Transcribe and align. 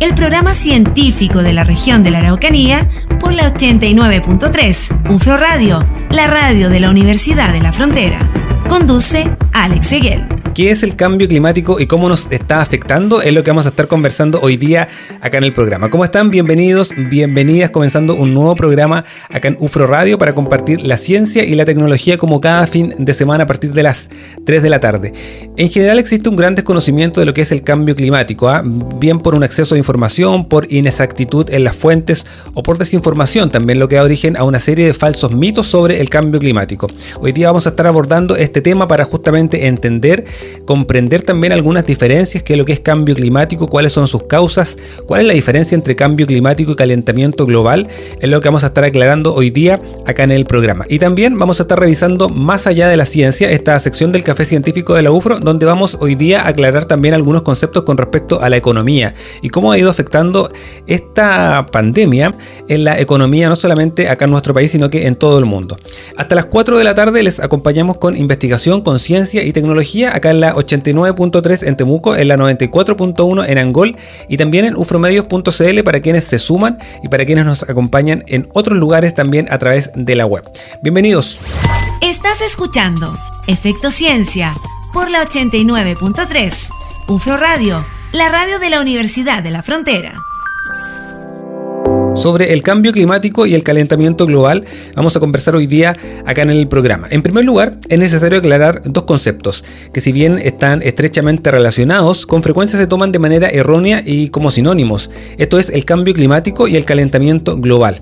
el 0.00 0.14
programa 0.14 0.54
científico 0.54 1.42
de 1.42 1.52
la 1.52 1.64
región 1.64 2.02
de 2.02 2.10
la 2.10 2.18
Araucanía 2.18 2.88
por 3.20 3.32
la 3.32 3.52
89.3, 3.52 5.10
UFRO 5.10 5.36
Radio, 5.36 5.86
la 6.10 6.26
radio 6.26 6.68
de 6.68 6.80
la 6.80 6.90
Universidad 6.90 7.52
de 7.52 7.60
la 7.60 7.72
Frontera. 7.72 8.18
Conduce 8.68 9.30
Alex 9.52 9.86
Seguel 9.86 10.43
qué 10.54 10.70
es 10.70 10.84
el 10.84 10.94
cambio 10.94 11.26
climático 11.26 11.80
y 11.80 11.86
cómo 11.86 12.08
nos 12.08 12.30
está 12.30 12.60
afectando, 12.60 13.20
es 13.20 13.32
lo 13.32 13.42
que 13.42 13.50
vamos 13.50 13.66
a 13.66 13.70
estar 13.70 13.88
conversando 13.88 14.38
hoy 14.40 14.56
día 14.56 14.88
acá 15.20 15.38
en 15.38 15.44
el 15.44 15.52
programa. 15.52 15.90
¿Cómo 15.90 16.04
están? 16.04 16.30
Bienvenidos, 16.30 16.90
bienvenidas, 17.10 17.70
comenzando 17.70 18.14
un 18.14 18.32
nuevo 18.32 18.54
programa 18.54 19.04
acá 19.30 19.48
en 19.48 19.56
UFRO 19.58 19.88
Radio 19.88 20.16
para 20.16 20.32
compartir 20.32 20.80
la 20.80 20.96
ciencia 20.96 21.42
y 21.42 21.56
la 21.56 21.64
tecnología 21.64 22.18
como 22.18 22.40
cada 22.40 22.68
fin 22.68 22.94
de 22.98 23.12
semana 23.12 23.44
a 23.44 23.46
partir 23.48 23.72
de 23.72 23.82
las 23.82 24.08
3 24.44 24.62
de 24.62 24.70
la 24.70 24.78
tarde. 24.78 25.12
En 25.56 25.70
general 25.70 25.98
existe 25.98 26.28
un 26.28 26.36
gran 26.36 26.54
desconocimiento 26.54 27.18
de 27.18 27.26
lo 27.26 27.34
que 27.34 27.40
es 27.40 27.50
el 27.50 27.62
cambio 27.62 27.96
climático, 27.96 28.48
¿ah? 28.48 28.62
bien 28.64 29.18
por 29.18 29.34
un 29.34 29.42
exceso 29.42 29.74
de 29.74 29.80
información, 29.80 30.48
por 30.48 30.72
inexactitud 30.72 31.50
en 31.50 31.64
las 31.64 31.74
fuentes 31.74 32.26
o 32.54 32.62
por 32.62 32.78
desinformación, 32.78 33.50
también 33.50 33.80
lo 33.80 33.88
que 33.88 33.96
da 33.96 34.04
origen 34.04 34.36
a 34.36 34.44
una 34.44 34.60
serie 34.60 34.86
de 34.86 34.94
falsos 34.94 35.32
mitos 35.32 35.66
sobre 35.66 36.00
el 36.00 36.08
cambio 36.10 36.38
climático. 36.38 36.86
Hoy 37.20 37.32
día 37.32 37.48
vamos 37.48 37.66
a 37.66 37.70
estar 37.70 37.88
abordando 37.88 38.36
este 38.36 38.60
tema 38.60 38.86
para 38.86 39.04
justamente 39.04 39.66
entender 39.66 40.24
comprender 40.66 41.22
también 41.22 41.52
algunas 41.52 41.86
diferencias, 41.86 42.42
qué 42.42 42.54
es 42.54 42.58
lo 42.58 42.64
que 42.64 42.72
es 42.72 42.80
cambio 42.80 43.14
climático, 43.14 43.68
cuáles 43.68 43.92
son 43.92 44.08
sus 44.08 44.24
causas, 44.24 44.76
cuál 45.06 45.22
es 45.22 45.26
la 45.26 45.34
diferencia 45.34 45.74
entre 45.74 45.96
cambio 45.96 46.26
climático 46.26 46.72
y 46.72 46.76
calentamiento 46.76 47.46
global, 47.46 47.88
es 48.20 48.28
lo 48.28 48.40
que 48.40 48.48
vamos 48.48 48.64
a 48.64 48.68
estar 48.68 48.84
aclarando 48.84 49.34
hoy 49.34 49.50
día 49.50 49.82
acá 50.06 50.24
en 50.24 50.32
el 50.32 50.46
programa. 50.46 50.86
Y 50.88 50.98
también 50.98 51.38
vamos 51.38 51.60
a 51.60 51.64
estar 51.64 51.78
revisando 51.78 52.28
más 52.28 52.66
allá 52.66 52.88
de 52.88 52.96
la 52.96 53.06
ciencia, 53.06 53.50
esta 53.50 53.78
sección 53.78 54.12
del 54.12 54.24
café 54.24 54.44
científico 54.44 54.94
de 54.94 55.02
la 55.02 55.10
UFRO, 55.10 55.40
donde 55.40 55.66
vamos 55.66 55.98
hoy 56.00 56.14
día 56.14 56.42
a 56.42 56.48
aclarar 56.48 56.86
también 56.86 57.14
algunos 57.14 57.42
conceptos 57.42 57.84
con 57.84 57.96
respecto 57.96 58.42
a 58.42 58.48
la 58.48 58.56
economía 58.56 59.14
y 59.42 59.48
cómo 59.48 59.72
ha 59.72 59.78
ido 59.78 59.90
afectando 59.90 60.50
esta 60.86 61.66
pandemia 61.70 62.36
en 62.68 62.84
la 62.84 63.00
economía, 63.00 63.48
no 63.48 63.56
solamente 63.56 64.08
acá 64.08 64.24
en 64.24 64.30
nuestro 64.30 64.54
país, 64.54 64.70
sino 64.70 64.90
que 64.90 65.06
en 65.06 65.16
todo 65.16 65.38
el 65.38 65.44
mundo. 65.44 65.76
Hasta 66.16 66.34
las 66.34 66.46
4 66.46 66.78
de 66.78 66.84
la 66.84 66.94
tarde 66.94 67.22
les 67.22 67.40
acompañamos 67.40 67.98
con 67.98 68.16
investigación, 68.16 68.82
con 68.82 68.98
ciencia 68.98 69.42
y 69.42 69.52
tecnología 69.52 70.14
acá 70.14 70.30
en 70.34 70.40
la 70.40 70.54
89.3 70.54 71.66
en 71.66 71.76
Temuco, 71.76 72.14
en 72.16 72.28
la 72.28 72.36
94.1 72.36 73.48
en 73.48 73.58
Angol 73.58 73.96
y 74.28 74.36
también 74.36 74.66
en 74.66 74.76
ufromedios.cl 74.76 75.82
para 75.84 76.00
quienes 76.00 76.24
se 76.24 76.38
suman 76.38 76.78
y 77.02 77.08
para 77.08 77.24
quienes 77.24 77.44
nos 77.44 77.62
acompañan 77.62 78.22
en 78.26 78.48
otros 78.52 78.78
lugares 78.78 79.14
también 79.14 79.46
a 79.50 79.58
través 79.58 79.90
de 79.94 80.14
la 80.14 80.26
web. 80.26 80.44
Bienvenidos. 80.82 81.38
Estás 82.02 82.42
escuchando 82.42 83.14
Efecto 83.46 83.90
Ciencia 83.90 84.54
por 84.92 85.10
la 85.10 85.24
89.3 85.24 86.70
UFRO 87.08 87.36
Radio, 87.36 87.84
la 88.12 88.28
radio 88.28 88.58
de 88.58 88.70
la 88.70 88.80
Universidad 88.80 89.42
de 89.42 89.50
la 89.50 89.62
Frontera 89.62 90.14
sobre 92.14 92.52
el 92.52 92.62
cambio 92.62 92.92
climático 92.92 93.46
y 93.46 93.54
el 93.54 93.62
calentamiento 93.62 94.26
global 94.26 94.64
vamos 94.94 95.16
a 95.16 95.20
conversar 95.20 95.56
hoy 95.56 95.66
día 95.66 95.96
acá 96.24 96.42
en 96.42 96.50
el 96.50 96.68
programa. 96.68 97.08
En 97.10 97.22
primer 97.22 97.44
lugar, 97.44 97.78
es 97.88 97.98
necesario 97.98 98.38
aclarar 98.38 98.82
dos 98.84 99.04
conceptos 99.04 99.64
que 99.92 100.00
si 100.00 100.12
bien 100.12 100.38
están 100.38 100.82
estrechamente 100.82 101.50
relacionados, 101.50 102.26
con 102.26 102.42
frecuencia 102.42 102.78
se 102.78 102.86
toman 102.86 103.12
de 103.12 103.18
manera 103.18 103.48
errónea 103.48 104.02
y 104.04 104.28
como 104.28 104.50
sinónimos. 104.50 105.10
Esto 105.38 105.58
es 105.58 105.70
el 105.70 105.84
cambio 105.84 106.14
climático 106.14 106.68
y 106.68 106.76
el 106.76 106.84
calentamiento 106.84 107.56
global. 107.56 107.98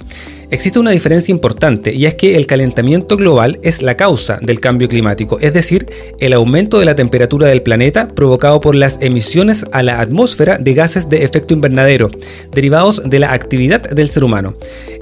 Existe 0.52 0.78
una 0.78 0.90
diferencia 0.90 1.32
importante 1.32 1.94
y 1.94 2.04
es 2.04 2.14
que 2.14 2.36
el 2.36 2.46
calentamiento 2.46 3.16
global 3.16 3.58
es 3.62 3.80
la 3.80 3.96
causa 3.96 4.38
del 4.42 4.60
cambio 4.60 4.86
climático, 4.86 5.38
es 5.40 5.54
decir, 5.54 5.86
el 6.20 6.34
aumento 6.34 6.78
de 6.78 6.84
la 6.84 6.94
temperatura 6.94 7.46
del 7.46 7.62
planeta 7.62 8.08
provocado 8.08 8.60
por 8.60 8.74
las 8.74 8.98
emisiones 9.00 9.64
a 9.72 9.82
la 9.82 9.98
atmósfera 10.00 10.58
de 10.58 10.74
gases 10.74 11.08
de 11.08 11.24
efecto 11.24 11.54
invernadero, 11.54 12.10
derivados 12.52 13.00
de 13.02 13.18
la 13.18 13.32
actividad 13.32 13.80
del 13.80 14.10
ser 14.10 14.24
humano. 14.24 14.54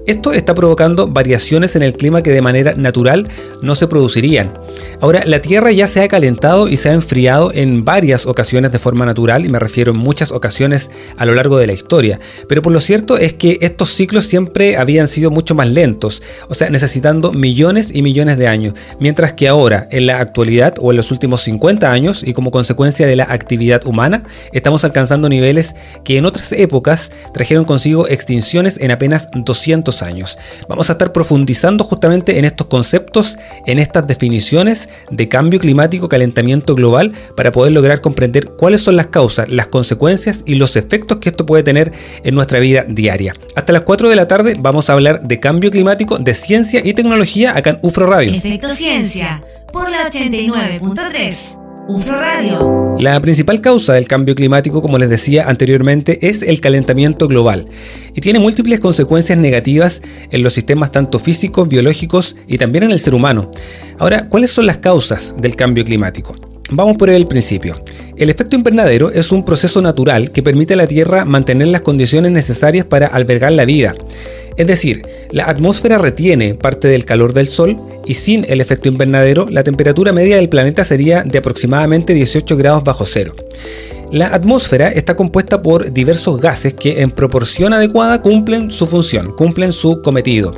Esto 0.06 0.32
está 0.32 0.54
provocando 0.54 1.08
variaciones 1.08 1.74
en 1.74 1.82
el 1.82 1.94
clima 1.94 2.22
que 2.22 2.30
de 2.30 2.42
manera 2.42 2.74
natural 2.74 3.28
no 3.60 3.74
se 3.74 3.88
producirían. 3.88 4.54
Ahora, 5.00 5.24
la 5.26 5.42
Tierra 5.42 5.72
ya 5.72 5.88
se 5.88 6.00
ha 6.00 6.08
calentado 6.08 6.68
y 6.68 6.76
se 6.76 6.90
ha 6.90 6.92
enfriado 6.92 7.50
en 7.52 7.84
varias 7.84 8.24
ocasiones 8.24 8.70
de 8.70 8.78
forma 8.78 9.04
natural, 9.04 9.44
y 9.44 9.48
me 9.48 9.58
refiero 9.58 9.92
en 9.92 9.98
muchas 9.98 10.30
ocasiones 10.30 10.92
a 11.16 11.26
lo 11.26 11.34
largo 11.34 11.58
de 11.58 11.66
la 11.66 11.72
historia, 11.72 12.20
pero 12.48 12.62
por 12.62 12.72
lo 12.72 12.78
cierto 12.78 13.18
es 13.18 13.34
que 13.34 13.58
estos 13.62 13.92
ciclos 13.92 14.26
siempre 14.26 14.76
habían 14.76 15.08
sido 15.08 15.32
muy 15.32 15.39
mucho 15.40 15.54
más 15.54 15.70
lentos, 15.70 16.22
o 16.50 16.54
sea, 16.54 16.68
necesitando 16.68 17.32
millones 17.32 17.94
y 17.94 18.02
millones 18.02 18.36
de 18.36 18.46
años, 18.46 18.74
mientras 18.98 19.32
que 19.32 19.48
ahora, 19.48 19.88
en 19.90 20.04
la 20.04 20.18
actualidad 20.18 20.74
o 20.78 20.90
en 20.90 20.98
los 20.98 21.10
últimos 21.10 21.40
50 21.40 21.90
años 21.90 22.22
y 22.22 22.34
como 22.34 22.50
consecuencia 22.50 23.06
de 23.06 23.16
la 23.16 23.24
actividad 23.24 23.86
humana, 23.86 24.22
estamos 24.52 24.84
alcanzando 24.84 25.30
niveles 25.30 25.74
que 26.04 26.18
en 26.18 26.26
otras 26.26 26.52
épocas 26.52 27.10
trajeron 27.32 27.64
consigo 27.64 28.06
extinciones 28.06 28.78
en 28.78 28.90
apenas 28.90 29.28
200 29.34 30.02
años. 30.02 30.36
Vamos 30.68 30.90
a 30.90 30.92
estar 30.92 31.10
profundizando 31.10 31.84
justamente 31.84 32.38
en 32.38 32.44
estos 32.44 32.66
conceptos, 32.66 33.38
en 33.66 33.78
estas 33.78 34.06
definiciones 34.06 34.90
de 35.10 35.30
cambio 35.30 35.58
climático, 35.58 36.10
calentamiento 36.10 36.74
global, 36.74 37.12
para 37.34 37.50
poder 37.50 37.72
lograr 37.72 38.02
comprender 38.02 38.50
cuáles 38.58 38.82
son 38.82 38.96
las 38.96 39.06
causas, 39.06 39.48
las 39.48 39.68
consecuencias 39.68 40.42
y 40.44 40.56
los 40.56 40.76
efectos 40.76 41.16
que 41.16 41.30
esto 41.30 41.46
puede 41.46 41.62
tener 41.62 41.92
en 42.24 42.34
nuestra 42.34 42.58
vida 42.58 42.84
diaria. 42.86 43.32
Hasta 43.56 43.72
las 43.72 43.82
4 43.82 44.10
de 44.10 44.16
la 44.16 44.28
tarde 44.28 44.56
vamos 44.58 44.90
a 44.90 44.94
hablar 44.94 45.19
de 45.22 45.40
cambio 45.40 45.70
climático, 45.70 46.18
de 46.18 46.34
ciencia 46.34 46.80
y 46.84 46.94
tecnología 46.94 47.56
acá 47.56 47.70
en 47.70 47.78
UFRO 47.82 48.06
Radio. 48.06 48.32
Efecto 48.32 48.70
Ciencia 48.70 49.40
por 49.72 49.90
la 49.90 50.10
89.3. 50.10 51.60
UFRO 51.88 52.20
Radio. 52.20 52.96
La 52.98 53.18
principal 53.20 53.60
causa 53.60 53.94
del 53.94 54.06
cambio 54.06 54.34
climático, 54.34 54.82
como 54.82 54.98
les 54.98 55.08
decía 55.08 55.48
anteriormente, 55.48 56.28
es 56.28 56.42
el 56.42 56.60
calentamiento 56.60 57.26
global 57.26 57.66
y 58.14 58.20
tiene 58.20 58.38
múltiples 58.38 58.78
consecuencias 58.78 59.38
negativas 59.38 60.02
en 60.30 60.42
los 60.42 60.52
sistemas 60.52 60.92
tanto 60.92 61.18
físicos, 61.18 61.68
biológicos 61.68 62.36
y 62.46 62.58
también 62.58 62.84
en 62.84 62.92
el 62.92 63.00
ser 63.00 63.14
humano. 63.14 63.50
Ahora, 63.98 64.28
¿cuáles 64.28 64.50
son 64.50 64.66
las 64.66 64.76
causas 64.76 65.34
del 65.38 65.56
cambio 65.56 65.84
climático? 65.84 66.34
Vamos 66.72 66.96
por 66.96 67.10
el 67.10 67.26
principio. 67.26 67.74
El 68.16 68.30
efecto 68.30 68.54
invernadero 68.54 69.10
es 69.10 69.32
un 69.32 69.44
proceso 69.44 69.82
natural 69.82 70.30
que 70.30 70.42
permite 70.42 70.74
a 70.74 70.76
la 70.76 70.86
Tierra 70.86 71.24
mantener 71.24 71.68
las 71.68 71.80
condiciones 71.80 72.30
necesarias 72.30 72.86
para 72.86 73.08
albergar 73.08 73.52
la 73.52 73.64
vida. 73.64 73.94
Es 74.56 74.66
decir, 74.66 75.02
la 75.30 75.44
atmósfera 75.44 75.98
retiene 75.98 76.54
parte 76.54 76.88
del 76.88 77.04
calor 77.04 77.32
del 77.32 77.46
Sol 77.46 77.78
y 78.06 78.14
sin 78.14 78.44
el 78.48 78.60
efecto 78.60 78.88
invernadero 78.88 79.48
la 79.50 79.64
temperatura 79.64 80.12
media 80.12 80.36
del 80.36 80.48
planeta 80.48 80.84
sería 80.84 81.22
de 81.22 81.38
aproximadamente 81.38 82.14
18 82.14 82.56
grados 82.56 82.84
bajo 82.84 83.06
cero. 83.06 83.34
La 84.12 84.34
atmósfera 84.34 84.88
está 84.88 85.14
compuesta 85.14 85.62
por 85.62 85.92
diversos 85.92 86.40
gases 86.40 86.74
que 86.74 87.00
en 87.02 87.12
proporción 87.12 87.72
adecuada 87.72 88.20
cumplen 88.22 88.72
su 88.72 88.88
función, 88.88 89.30
cumplen 89.36 89.72
su 89.72 90.02
cometido. 90.02 90.52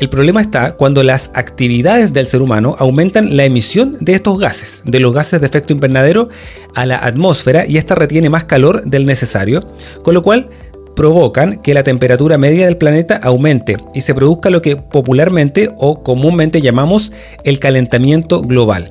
El 0.00 0.08
problema 0.08 0.40
está 0.40 0.72
cuando 0.72 1.04
las 1.04 1.30
actividades 1.34 2.12
del 2.12 2.26
ser 2.26 2.42
humano 2.42 2.74
aumentan 2.80 3.36
la 3.36 3.44
emisión 3.44 3.96
de 4.00 4.14
estos 4.14 4.40
gases, 4.40 4.82
de 4.84 4.98
los 4.98 5.14
gases 5.14 5.40
de 5.40 5.46
efecto 5.46 5.72
invernadero 5.72 6.30
a 6.74 6.84
la 6.84 6.96
atmósfera 6.96 7.64
y 7.64 7.76
esta 7.76 7.94
retiene 7.94 8.28
más 8.28 8.42
calor 8.42 8.82
del 8.82 9.06
necesario, 9.06 9.60
con 10.02 10.12
lo 10.12 10.24
cual 10.24 10.50
provocan 10.96 11.58
que 11.58 11.74
la 11.74 11.84
temperatura 11.84 12.38
media 12.38 12.64
del 12.64 12.78
planeta 12.78 13.20
aumente 13.22 13.76
y 13.94 14.00
se 14.00 14.14
produzca 14.14 14.50
lo 14.50 14.62
que 14.62 14.74
popularmente 14.76 15.70
o 15.76 16.02
comúnmente 16.02 16.60
llamamos 16.60 17.12
el 17.44 17.60
calentamiento 17.60 18.42
global. 18.42 18.90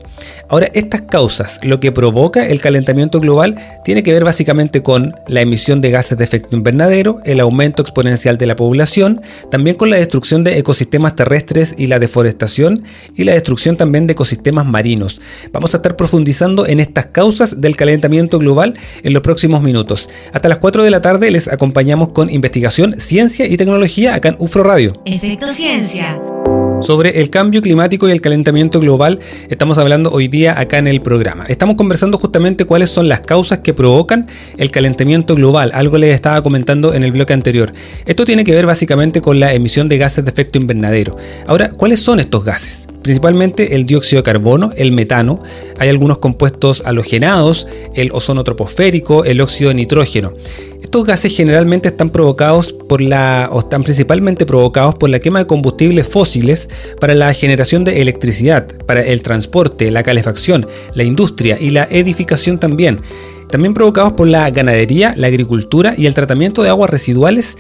Ahora, 0.50 0.70
estas 0.74 1.02
causas, 1.02 1.60
lo 1.64 1.80
que 1.80 1.92
provoca 1.92 2.48
el 2.48 2.62
calentamiento 2.62 3.20
global, 3.20 3.56
tiene 3.84 4.04
que 4.04 4.12
ver 4.12 4.24
básicamente 4.24 4.82
con 4.82 5.16
la 5.28 5.42
emisión 5.42 5.82
de 5.82 5.92
gases 5.92 6.18
de 6.18 6.24
efecto 6.24 6.56
invernadero, 6.56 7.20
el 7.26 7.40
aumento 7.40 7.82
exponencial 7.82 8.38
de 8.38 8.46
la 8.46 8.56
población, 8.56 9.22
también 9.52 9.76
con 9.76 9.90
la 9.90 9.98
destrucción 9.98 10.44
de 10.44 10.58
ecosistemas 10.58 11.16
terrestres 11.16 11.76
y 11.78 11.88
la 11.88 12.00
deforestación, 12.00 12.84
y 13.16 13.24
la 13.24 13.34
destrucción 13.34 13.78
también 13.78 14.08
de 14.08 14.14
ecosistemas 14.14 14.66
marinos. 14.66 15.20
Vamos 15.52 15.74
a 15.74 15.78
estar 15.78 15.96
profundizando 15.96 16.66
en 16.68 16.80
estas 16.80 17.08
causas 17.08 17.62
del 17.62 17.76
calentamiento 17.76 18.40
global 18.40 18.76
en 19.04 19.14
los 19.14 19.22
próximos 19.22 19.62
minutos. 19.62 20.10
Hasta 20.34 20.50
las 20.50 20.60
4 20.60 20.84
de 20.84 20.92
la 20.92 21.02
tarde 21.02 21.32
les 21.32 21.48
acompañamos 21.48 22.10
con 22.10 22.30
investigación, 22.30 23.00
ciencia 23.00 23.46
y 23.48 23.58
tecnología 23.58 24.16
acá 24.16 24.30
en 24.30 24.36
UFRO 24.40 24.64
Radio. 24.64 24.94
Efecto 25.06 25.48
Ciencia 25.50 26.18
sobre 26.86 27.22
el 27.22 27.30
cambio 27.30 27.62
climático 27.62 28.08
y 28.08 28.12
el 28.12 28.22
calentamiento 28.22 28.80
global 28.80 29.20
estamos 29.50 29.78
hablando 29.78 30.12
hoy 30.12 30.28
día 30.28 30.60
acá 30.60 30.78
en 30.78 30.88
el 30.88 31.02
programa. 31.02 31.46
Estamos 31.48 31.76
conversando 31.76 32.18
justamente 32.18 32.66
cuáles 32.66 32.92
son 32.92 33.10
las 33.10 33.22
causas 33.22 33.60
que 33.60 33.74
provocan 33.74 34.28
el 34.58 34.70
calentamiento 34.70 35.36
global, 35.36 35.72
algo 35.74 35.98
les 35.98 36.14
estaba 36.14 36.44
comentando 36.44 36.94
en 36.94 37.04
el 37.04 37.12
bloque 37.12 37.34
anterior. 37.34 37.72
Esto 38.06 38.26
tiene 38.26 38.44
que 38.44 38.54
ver 38.54 38.66
básicamente 38.66 39.20
con 39.20 39.40
la 39.40 39.54
emisión 39.54 39.90
de 39.90 39.98
gases 39.98 40.24
de 40.24 40.30
efecto 40.30 40.60
invernadero. 40.60 41.18
Ahora, 41.48 41.72
¿cuáles 41.72 42.02
son 42.02 42.20
estos 42.20 42.46
gases? 42.46 42.88
Principalmente 43.06 43.76
el 43.76 43.86
dióxido 43.86 44.22
de 44.22 44.24
carbono, 44.24 44.72
el 44.78 44.92
metano, 44.92 45.40
hay 45.78 45.90
algunos 45.90 46.18
compuestos 46.18 46.82
halogenados, 46.88 47.68
el 47.94 48.10
ozono 48.12 48.44
troposférico, 48.44 49.26
el 49.26 49.42
óxido 49.42 49.68
de 49.68 49.76
nitrógeno. 49.76 50.34
Estos 50.82 51.06
gases 51.06 51.38
generalmente 51.38 51.90
están 51.90 52.10
provocados 52.10 52.74
por 52.74 53.02
la 53.02 53.50
o 53.52 53.60
están 53.60 53.84
principalmente 53.84 54.48
provocados 54.48 54.96
por 54.96 55.12
la 55.12 55.20
quema 55.20 55.38
de 55.38 55.46
combustibles 55.46 56.08
fósiles 56.08 56.68
para 57.00 57.14
la 57.14 57.32
generación 57.36 57.84
de 57.84 58.02
electricidad, 58.02 58.66
para 58.88 59.02
el 59.02 59.22
transporte, 59.22 59.92
la 59.92 60.02
calefacción, 60.02 60.66
la 60.96 61.04
industria 61.04 61.60
y 61.62 61.70
la 61.70 61.88
edificación 61.92 62.58
también. 62.60 63.02
También 63.52 63.76
provocados 63.76 64.14
por 64.14 64.28
la 64.28 64.50
ganadería, 64.50 65.14
la 65.16 65.28
agricultura 65.28 65.94
y 65.96 66.08
el 66.08 66.16
tratamiento 66.16 66.64
de 66.64 66.70
aguas 66.70 66.90
residuales 66.90 67.56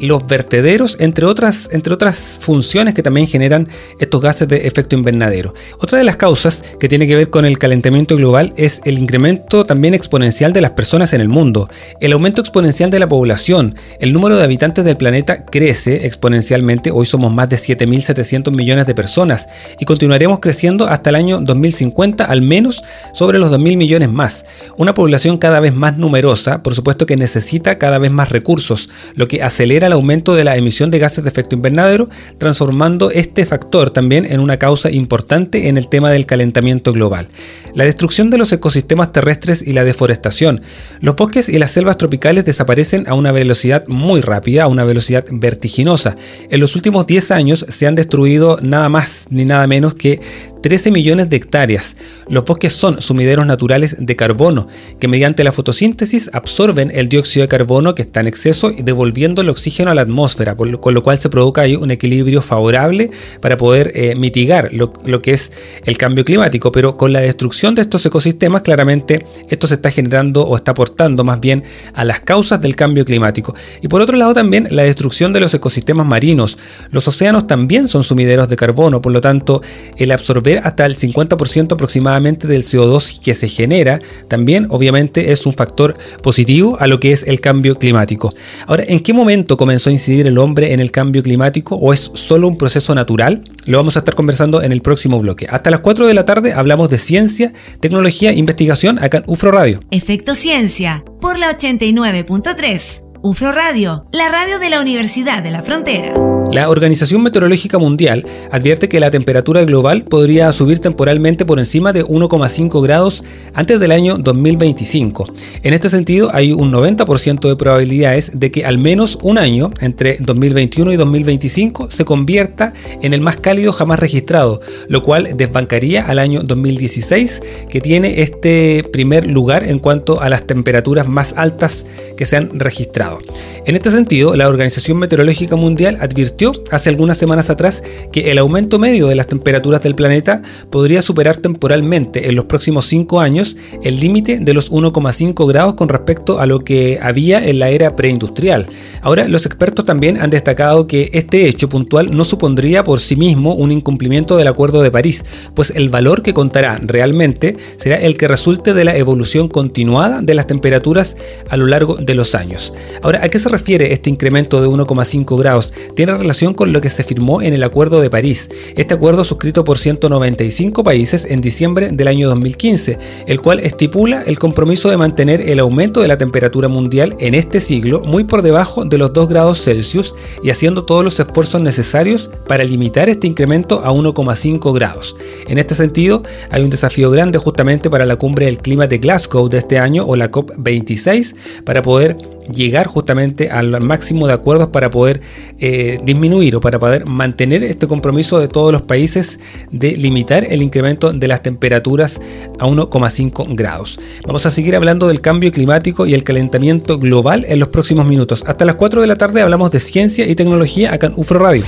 los 0.00 0.26
vertederos, 0.26 0.96
entre 1.00 1.26
otras, 1.26 1.68
entre 1.72 1.94
otras 1.94 2.38
funciones 2.40 2.94
que 2.94 3.02
también 3.02 3.26
generan 3.26 3.68
estos 3.98 4.20
gases 4.20 4.48
de 4.48 4.66
efecto 4.66 4.96
invernadero. 4.96 5.54
Otra 5.78 5.98
de 5.98 6.04
las 6.04 6.16
causas 6.16 6.62
que 6.78 6.88
tiene 6.88 7.06
que 7.06 7.16
ver 7.16 7.30
con 7.30 7.44
el 7.44 7.58
calentamiento 7.58 8.16
global 8.16 8.52
es 8.56 8.80
el 8.84 8.98
incremento 8.98 9.64
también 9.64 9.94
exponencial 9.94 10.52
de 10.52 10.60
las 10.60 10.72
personas 10.72 11.12
en 11.12 11.20
el 11.20 11.28
mundo. 11.28 11.68
El 12.00 12.12
aumento 12.12 12.40
exponencial 12.40 12.90
de 12.90 12.98
la 12.98 13.08
población, 13.08 13.76
el 14.00 14.12
número 14.12 14.36
de 14.36 14.44
habitantes 14.44 14.84
del 14.84 14.96
planeta 14.96 15.44
crece 15.44 16.06
exponencialmente, 16.06 16.90
hoy 16.90 17.06
somos 17.06 17.32
más 17.32 17.48
de 17.48 17.56
7.700 17.56 18.54
millones 18.54 18.86
de 18.86 18.94
personas 18.94 19.48
y 19.78 19.84
continuaremos 19.84 20.40
creciendo 20.40 20.86
hasta 20.86 21.10
el 21.10 21.16
año 21.16 21.40
2050 21.40 22.24
al 22.24 22.42
menos 22.42 22.82
sobre 23.12 23.38
los 23.38 23.50
2.000 23.50 23.76
millones 23.76 24.10
más. 24.10 24.44
Una 24.76 24.94
población 24.94 25.38
cada 25.38 25.60
vez 25.60 25.74
más 25.74 25.96
numerosa, 25.96 26.62
por 26.62 26.74
supuesto 26.74 27.06
que 27.06 27.16
necesita 27.16 27.78
cada 27.78 27.98
vez 27.98 28.10
más 28.10 28.30
recursos, 28.30 28.88
lo 29.14 29.28
que 29.28 29.42
acelera 29.42 29.83
el 29.86 29.92
aumento 29.92 30.34
de 30.34 30.44
la 30.44 30.56
emisión 30.56 30.90
de 30.90 30.98
gases 30.98 31.24
de 31.24 31.30
efecto 31.30 31.54
invernadero, 31.54 32.08
transformando 32.38 33.10
este 33.10 33.46
factor 33.46 33.90
también 33.90 34.24
en 34.24 34.40
una 34.40 34.58
causa 34.58 34.90
importante 34.90 35.68
en 35.68 35.76
el 35.76 35.88
tema 35.88 36.10
del 36.10 36.26
calentamiento 36.26 36.92
global. 36.92 37.28
La 37.74 37.84
destrucción 37.84 38.30
de 38.30 38.38
los 38.38 38.52
ecosistemas 38.52 39.12
terrestres 39.12 39.66
y 39.66 39.72
la 39.72 39.84
deforestación. 39.84 40.62
Los 41.00 41.16
bosques 41.16 41.48
y 41.48 41.58
las 41.58 41.70
selvas 41.70 41.98
tropicales 41.98 42.44
desaparecen 42.44 43.04
a 43.08 43.14
una 43.14 43.32
velocidad 43.32 43.84
muy 43.88 44.20
rápida, 44.20 44.64
a 44.64 44.68
una 44.68 44.84
velocidad 44.84 45.24
vertiginosa. 45.30 46.16
En 46.50 46.60
los 46.60 46.76
últimos 46.76 47.06
10 47.06 47.30
años 47.30 47.66
se 47.68 47.86
han 47.86 47.94
destruido 47.94 48.58
nada 48.62 48.88
más 48.88 49.26
ni 49.30 49.44
nada 49.44 49.66
menos 49.66 49.94
que 49.94 50.20
13 50.64 50.92
millones 50.92 51.28
de 51.28 51.36
hectáreas. 51.36 51.94
Los 52.26 52.44
bosques 52.44 52.72
son 52.72 53.02
sumideros 53.02 53.44
naturales 53.44 53.96
de 53.98 54.16
carbono, 54.16 54.66
que 54.98 55.08
mediante 55.08 55.44
la 55.44 55.52
fotosíntesis 55.52 56.30
absorben 56.32 56.90
el 56.94 57.10
dióxido 57.10 57.44
de 57.44 57.48
carbono 57.48 57.94
que 57.94 58.00
está 58.00 58.20
en 58.20 58.28
exceso 58.28 58.70
y 58.70 58.80
devolviendo 58.80 59.42
el 59.42 59.50
oxígeno 59.50 59.90
a 59.90 59.94
la 59.94 60.00
atmósfera, 60.00 60.56
con 60.56 60.94
lo 60.94 61.02
cual 61.02 61.18
se 61.18 61.28
provoca 61.28 61.60
ahí 61.60 61.76
un 61.76 61.90
equilibrio 61.90 62.40
favorable 62.40 63.10
para 63.42 63.58
poder 63.58 63.92
eh, 63.94 64.14
mitigar 64.16 64.70
lo, 64.72 64.90
que 65.20 65.32
es 65.32 65.52
el 65.84 65.98
cambio 65.98 66.24
climático. 66.24 66.72
Pero 66.72 66.96
con 66.96 67.12
la 67.12 67.20
destrucción 67.20 67.74
de 67.74 67.82
estos 67.82 68.06
ecosistemas, 68.06 68.62
claramente 68.62 69.22
esto 69.50 69.66
se 69.66 69.74
está 69.74 69.90
generando 69.90 70.46
o 70.46 70.56
está 70.56 70.70
aportando 70.70 71.24
más 71.24 71.40
bien 71.40 71.62
a 71.92 72.06
las 72.06 72.20
causas 72.20 72.62
del 72.62 72.74
cambio 72.74 73.04
climático. 73.04 73.54
Y 73.82 73.88
por 73.88 74.00
otro 74.00 74.16
lado 74.16 74.32
también 74.32 74.68
la 74.70 74.84
destrucción 74.84 75.34
de 75.34 75.40
los 75.40 75.52
ecosistemas 75.52 76.06
marinos. 76.06 76.56
Los 76.90 77.06
océanos 77.06 77.46
también 77.46 77.86
son 77.86 78.02
sumideros 78.02 78.48
de 78.48 78.56
carbono, 78.56 79.02
por 79.02 79.12
lo 79.12 79.20
tanto 79.20 79.60
el 79.98 80.10
absorber 80.10 80.53
hasta 80.58 80.86
el 80.86 80.96
50% 80.96 81.72
aproximadamente 81.72 82.46
del 82.46 82.62
CO2 82.62 83.20
que 83.20 83.34
se 83.34 83.48
genera, 83.48 83.98
también 84.28 84.66
obviamente 84.70 85.32
es 85.32 85.46
un 85.46 85.54
factor 85.54 85.96
positivo 86.22 86.76
a 86.80 86.86
lo 86.86 87.00
que 87.00 87.12
es 87.12 87.24
el 87.24 87.40
cambio 87.40 87.78
climático. 87.78 88.32
Ahora, 88.66 88.84
¿en 88.86 89.00
qué 89.00 89.12
momento 89.12 89.56
comenzó 89.56 89.90
a 89.90 89.92
incidir 89.92 90.26
el 90.26 90.38
hombre 90.38 90.72
en 90.72 90.80
el 90.80 90.90
cambio 90.90 91.22
climático 91.22 91.76
o 91.76 91.92
es 91.92 92.10
solo 92.14 92.48
un 92.48 92.58
proceso 92.58 92.94
natural? 92.94 93.42
Lo 93.66 93.78
vamos 93.78 93.96
a 93.96 94.00
estar 94.00 94.14
conversando 94.14 94.62
en 94.62 94.72
el 94.72 94.82
próximo 94.82 95.18
bloque. 95.18 95.46
Hasta 95.48 95.70
las 95.70 95.80
4 95.80 96.06
de 96.06 96.14
la 96.14 96.24
tarde 96.24 96.52
hablamos 96.52 96.90
de 96.90 96.98
ciencia, 96.98 97.52
tecnología 97.80 98.30
e 98.30 98.36
investigación 98.36 98.98
acá 98.98 99.18
en 99.18 99.24
UFRO 99.26 99.50
Radio. 99.50 99.80
Efecto 99.90 100.34
Ciencia 100.34 101.02
por 101.20 101.38
la 101.38 101.56
89.3. 101.56 103.06
UFRO 103.22 103.52
Radio, 103.52 104.06
la 104.12 104.28
radio 104.28 104.58
de 104.58 104.68
la 104.68 104.80
Universidad 104.80 105.42
de 105.42 105.50
la 105.50 105.62
Frontera. 105.62 106.33
La 106.54 106.70
Organización 106.70 107.20
Meteorológica 107.24 107.78
Mundial 107.78 108.24
advierte 108.52 108.88
que 108.88 109.00
la 109.00 109.10
temperatura 109.10 109.64
global 109.64 110.04
podría 110.04 110.52
subir 110.52 110.78
temporalmente 110.78 111.44
por 111.44 111.58
encima 111.58 111.92
de 111.92 112.04
1,5 112.04 112.80
grados 112.80 113.24
antes 113.54 113.80
del 113.80 113.90
año 113.90 114.18
2025. 114.18 115.32
En 115.64 115.74
este 115.74 115.90
sentido, 115.90 116.30
hay 116.32 116.52
un 116.52 116.72
90% 116.72 117.48
de 117.48 117.56
probabilidades 117.56 118.38
de 118.38 118.52
que 118.52 118.64
al 118.64 118.78
menos 118.78 119.18
un 119.22 119.38
año, 119.38 119.72
entre 119.80 120.18
2021 120.20 120.92
y 120.92 120.96
2025, 120.96 121.90
se 121.90 122.04
convierta 122.04 122.72
en 123.02 123.14
el 123.14 123.20
más 123.20 123.36
cálido 123.38 123.72
jamás 123.72 123.98
registrado, 123.98 124.60
lo 124.86 125.02
cual 125.02 125.36
desbancaría 125.36 126.06
al 126.06 126.20
año 126.20 126.44
2016, 126.44 127.42
que 127.68 127.80
tiene 127.80 128.20
este 128.22 128.84
primer 128.92 129.26
lugar 129.26 129.64
en 129.64 129.80
cuanto 129.80 130.20
a 130.20 130.28
las 130.28 130.46
temperaturas 130.46 131.08
más 131.08 131.34
altas 131.36 131.84
que 132.16 132.26
se 132.26 132.36
han 132.36 132.60
registrado. 132.60 133.18
En 133.66 133.74
este 133.74 133.90
sentido, 133.90 134.36
la 134.36 134.46
Organización 134.46 134.98
Meteorológica 134.98 135.56
Mundial 135.56 135.98
advirtió 136.00 136.43
hace 136.70 136.90
algunas 136.90 137.18
semanas 137.18 137.50
atrás 137.50 137.82
que 138.12 138.30
el 138.30 138.38
aumento 138.38 138.78
medio 138.78 139.06
de 139.06 139.14
las 139.14 139.26
temperaturas 139.26 139.82
del 139.82 139.94
planeta 139.94 140.42
podría 140.70 141.02
superar 141.02 141.36
temporalmente 141.36 142.28
en 142.28 142.34
los 142.34 142.44
próximos 142.46 142.86
5 142.86 143.20
años 143.20 143.56
el 143.82 144.00
límite 144.00 144.38
de 144.40 144.54
los 144.54 144.70
1,5 144.70 145.48
grados 145.48 145.74
con 145.74 145.88
respecto 145.88 146.40
a 146.40 146.46
lo 146.46 146.60
que 146.60 146.98
había 147.00 147.46
en 147.46 147.58
la 147.58 147.70
era 147.70 147.96
preindustrial. 147.96 148.66
Ahora, 149.02 149.28
los 149.28 149.46
expertos 149.46 149.84
también 149.84 150.20
han 150.20 150.30
destacado 150.30 150.86
que 150.86 151.10
este 151.12 151.48
hecho 151.48 151.68
puntual 151.68 152.14
no 152.14 152.24
supondría 152.24 152.84
por 152.84 153.00
sí 153.00 153.16
mismo 153.16 153.54
un 153.54 153.72
incumplimiento 153.72 154.36
del 154.36 154.48
Acuerdo 154.48 154.82
de 154.82 154.90
París, 154.90 155.24
pues 155.54 155.70
el 155.70 155.88
valor 155.88 156.22
que 156.22 156.34
contará 156.34 156.80
realmente 156.82 157.56
será 157.76 157.96
el 157.96 158.16
que 158.16 158.28
resulte 158.28 158.74
de 158.74 158.84
la 158.84 158.96
evolución 158.96 159.48
continuada 159.48 160.20
de 160.20 160.34
las 160.34 160.46
temperaturas 160.46 161.16
a 161.48 161.56
lo 161.56 161.66
largo 161.66 161.96
de 161.96 162.14
los 162.14 162.34
años. 162.34 162.74
Ahora, 163.02 163.20
¿a 163.22 163.28
qué 163.28 163.38
se 163.38 163.48
refiere 163.48 163.92
este 163.92 164.10
incremento 164.10 164.60
de 164.60 164.68
1,5 164.68 165.38
grados? 165.38 165.72
Tiene 165.94 166.12
relación 166.16 166.33
con 166.34 166.72
lo 166.72 166.80
que 166.80 166.90
se 166.90 167.04
firmó 167.04 167.42
en 167.42 167.54
el 167.54 167.62
Acuerdo 167.62 168.00
de 168.00 168.10
París. 168.10 168.50
Este 168.74 168.92
acuerdo 168.92 169.24
suscrito 169.24 169.64
por 169.64 169.78
195 169.78 170.82
países 170.82 171.26
en 171.26 171.40
diciembre 171.40 171.90
del 171.92 172.08
año 172.08 172.28
2015, 172.28 172.98
el 173.28 173.40
cual 173.40 173.60
estipula 173.60 174.22
el 174.22 174.40
compromiso 174.40 174.90
de 174.90 174.96
mantener 174.96 175.40
el 175.42 175.60
aumento 175.60 176.00
de 176.00 176.08
la 176.08 176.18
temperatura 176.18 176.66
mundial 176.66 177.14
en 177.20 177.34
este 177.34 177.60
siglo 177.60 178.00
muy 178.00 178.24
por 178.24 178.42
debajo 178.42 178.84
de 178.84 178.98
los 178.98 179.12
2 179.12 179.28
grados 179.28 179.62
Celsius 179.62 180.16
y 180.42 180.50
haciendo 180.50 180.84
todos 180.84 181.04
los 181.04 181.20
esfuerzos 181.20 181.60
necesarios 181.60 182.28
para 182.48 182.64
limitar 182.64 183.08
este 183.08 183.28
incremento 183.28 183.84
a 183.84 183.92
1,5 183.92 184.74
grados. 184.74 185.14
En 185.46 185.58
este 185.58 185.76
sentido, 185.76 186.24
hay 186.50 186.64
un 186.64 186.70
desafío 186.70 187.12
grande 187.12 187.38
justamente 187.38 187.88
para 187.90 188.06
la 188.06 188.16
cumbre 188.16 188.46
del 188.46 188.58
clima 188.58 188.88
de 188.88 188.98
Glasgow 188.98 189.48
de 189.48 189.58
este 189.58 189.78
año 189.78 190.04
o 190.04 190.16
la 190.16 190.32
COP26 190.32 191.36
para 191.64 191.80
poder 191.80 192.18
llegar 192.52 192.86
justamente 192.86 193.50
al 193.50 193.82
máximo 193.82 194.26
de 194.26 194.32
acuerdos 194.32 194.68
para 194.68 194.90
poder 194.90 195.20
eh, 195.58 196.00
disminuir 196.04 196.56
o 196.56 196.60
para 196.60 196.78
poder 196.78 197.06
mantener 197.06 197.62
este 197.64 197.86
compromiso 197.86 198.38
de 198.38 198.48
todos 198.48 198.72
los 198.72 198.82
países 198.82 199.38
de 199.70 199.92
limitar 199.96 200.44
el 200.44 200.62
incremento 200.62 201.12
de 201.12 201.28
las 201.28 201.42
temperaturas 201.42 202.20
a 202.58 202.66
1,5 202.66 203.54
grados. 203.54 203.98
Vamos 204.26 204.46
a 204.46 204.50
seguir 204.50 204.76
hablando 204.76 205.08
del 205.08 205.20
cambio 205.20 205.50
climático 205.50 206.06
y 206.06 206.14
el 206.14 206.24
calentamiento 206.24 206.98
global 206.98 207.44
en 207.48 207.58
los 207.58 207.68
próximos 207.68 208.06
minutos. 208.06 208.44
Hasta 208.46 208.64
las 208.64 208.76
4 208.76 209.00
de 209.00 209.06
la 209.06 209.16
tarde 209.16 209.42
hablamos 209.42 209.70
de 209.70 209.80
ciencia 209.80 210.26
y 210.26 210.34
tecnología 210.34 210.92
acá 210.92 211.08
en 211.08 211.14
UFRO 211.16 211.38
Radio. 211.38 211.64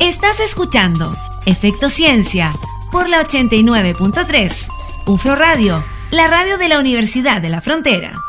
Estás 0.00 0.40
escuchando 0.40 1.12
Efecto 1.46 1.88
Ciencia 1.88 2.52
por 2.90 3.08
la 3.08 3.22
89.3. 3.22 4.68
UFRO 5.06 5.36
Radio, 5.36 5.84
la 6.10 6.28
radio 6.28 6.56
de 6.56 6.68
la 6.68 6.78
Universidad 6.78 7.42
de 7.42 7.50
la 7.50 7.60
Frontera 7.60 8.24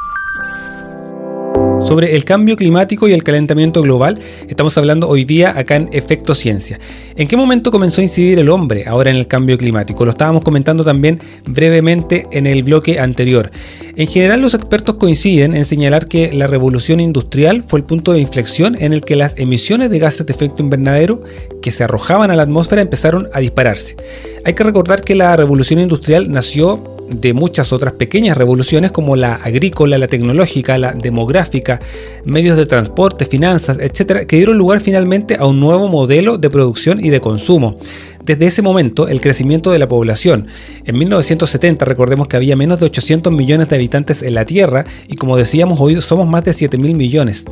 sobre 1.85 2.15
el 2.15 2.25
cambio 2.25 2.55
climático 2.55 3.07
y 3.07 3.13
el 3.13 3.23
calentamiento 3.23 3.81
global. 3.81 4.19
Estamos 4.47 4.77
hablando 4.77 5.07
hoy 5.07 5.23
día 5.23 5.57
acá 5.57 5.75
en 5.75 5.87
Efecto 5.93 6.33
Ciencia. 6.33 6.79
¿En 7.15 7.27
qué 7.27 7.37
momento 7.37 7.71
comenzó 7.71 8.01
a 8.01 8.03
incidir 8.03 8.39
el 8.39 8.49
hombre 8.49 8.85
ahora 8.87 9.11
en 9.11 9.17
el 9.17 9.27
cambio 9.27 9.57
climático? 9.57 10.03
Lo 10.03 10.11
estábamos 10.11 10.43
comentando 10.43 10.83
también 10.83 11.19
brevemente 11.45 12.27
en 12.31 12.47
el 12.47 12.63
bloque 12.63 12.99
anterior. 12.99 13.51
En 13.95 14.07
general 14.07 14.41
los 14.41 14.55
expertos 14.55 14.95
coinciden 14.95 15.53
en 15.53 15.65
señalar 15.65 16.07
que 16.07 16.33
la 16.33 16.47
revolución 16.47 16.99
industrial 16.99 17.63
fue 17.63 17.79
el 17.79 17.85
punto 17.85 18.13
de 18.13 18.19
inflexión 18.19 18.75
en 18.79 18.91
el 18.91 19.01
que 19.01 19.15
las 19.15 19.37
emisiones 19.37 19.89
de 19.91 19.99
gases 19.99 20.25
de 20.25 20.33
efecto 20.33 20.63
invernadero 20.63 21.21
que 21.61 21.71
se 21.71 21.83
arrojaban 21.83 22.31
a 22.31 22.35
la 22.35 22.43
atmósfera 22.43 22.81
empezaron 22.81 23.27
a 23.31 23.39
dispararse. 23.39 23.95
Hay 24.43 24.53
que 24.53 24.63
recordar 24.63 25.03
que 25.03 25.15
la 25.15 25.35
revolución 25.35 25.79
industrial 25.79 26.31
nació 26.31 26.94
de 27.09 27.33
muchas 27.33 27.71
otras 27.73 27.93
pequeñas 27.93 28.37
revoluciones 28.37 28.91
como 28.91 29.15
la 29.15 29.35
agrícola, 29.35 29.97
la 29.97 30.07
tecnológica, 30.07 30.77
la 30.77 30.93
demográfica, 30.93 31.79
medios 32.25 32.57
de 32.57 32.65
transporte, 32.65 33.25
finanzas, 33.25 33.77
etcétera, 33.79 34.25
que 34.25 34.37
dieron 34.37 34.57
lugar 34.57 34.81
finalmente 34.81 35.37
a 35.39 35.45
un 35.45 35.59
nuevo 35.59 35.87
modelo 35.87 36.37
de 36.37 36.49
producción 36.49 37.03
y 37.03 37.09
de 37.09 37.21
consumo. 37.21 37.77
Desde 38.23 38.47
ese 38.47 38.63
momento, 38.63 39.07
el 39.07 39.21
crecimiento 39.21 39.71
de 39.71 39.77
la 39.77 39.87
población. 39.87 40.47
En 40.83 40.97
1970 40.97 41.85
recordemos 41.85 42.27
que 42.27 42.37
había 42.37 42.55
menos 42.55 42.79
de 42.79 42.87
800 42.87 43.31
millones 43.31 43.69
de 43.69 43.75
habitantes 43.75 44.23
en 44.23 44.33
la 44.33 44.45
Tierra 44.45 44.83
y 45.07 45.15
como 45.15 45.37
decíamos 45.37 45.79
hoy 45.79 46.01
somos 46.01 46.27
más 46.27 46.43
de 46.43 46.53
7 46.53 46.77
mil 46.79 46.95
millones. 46.95 47.45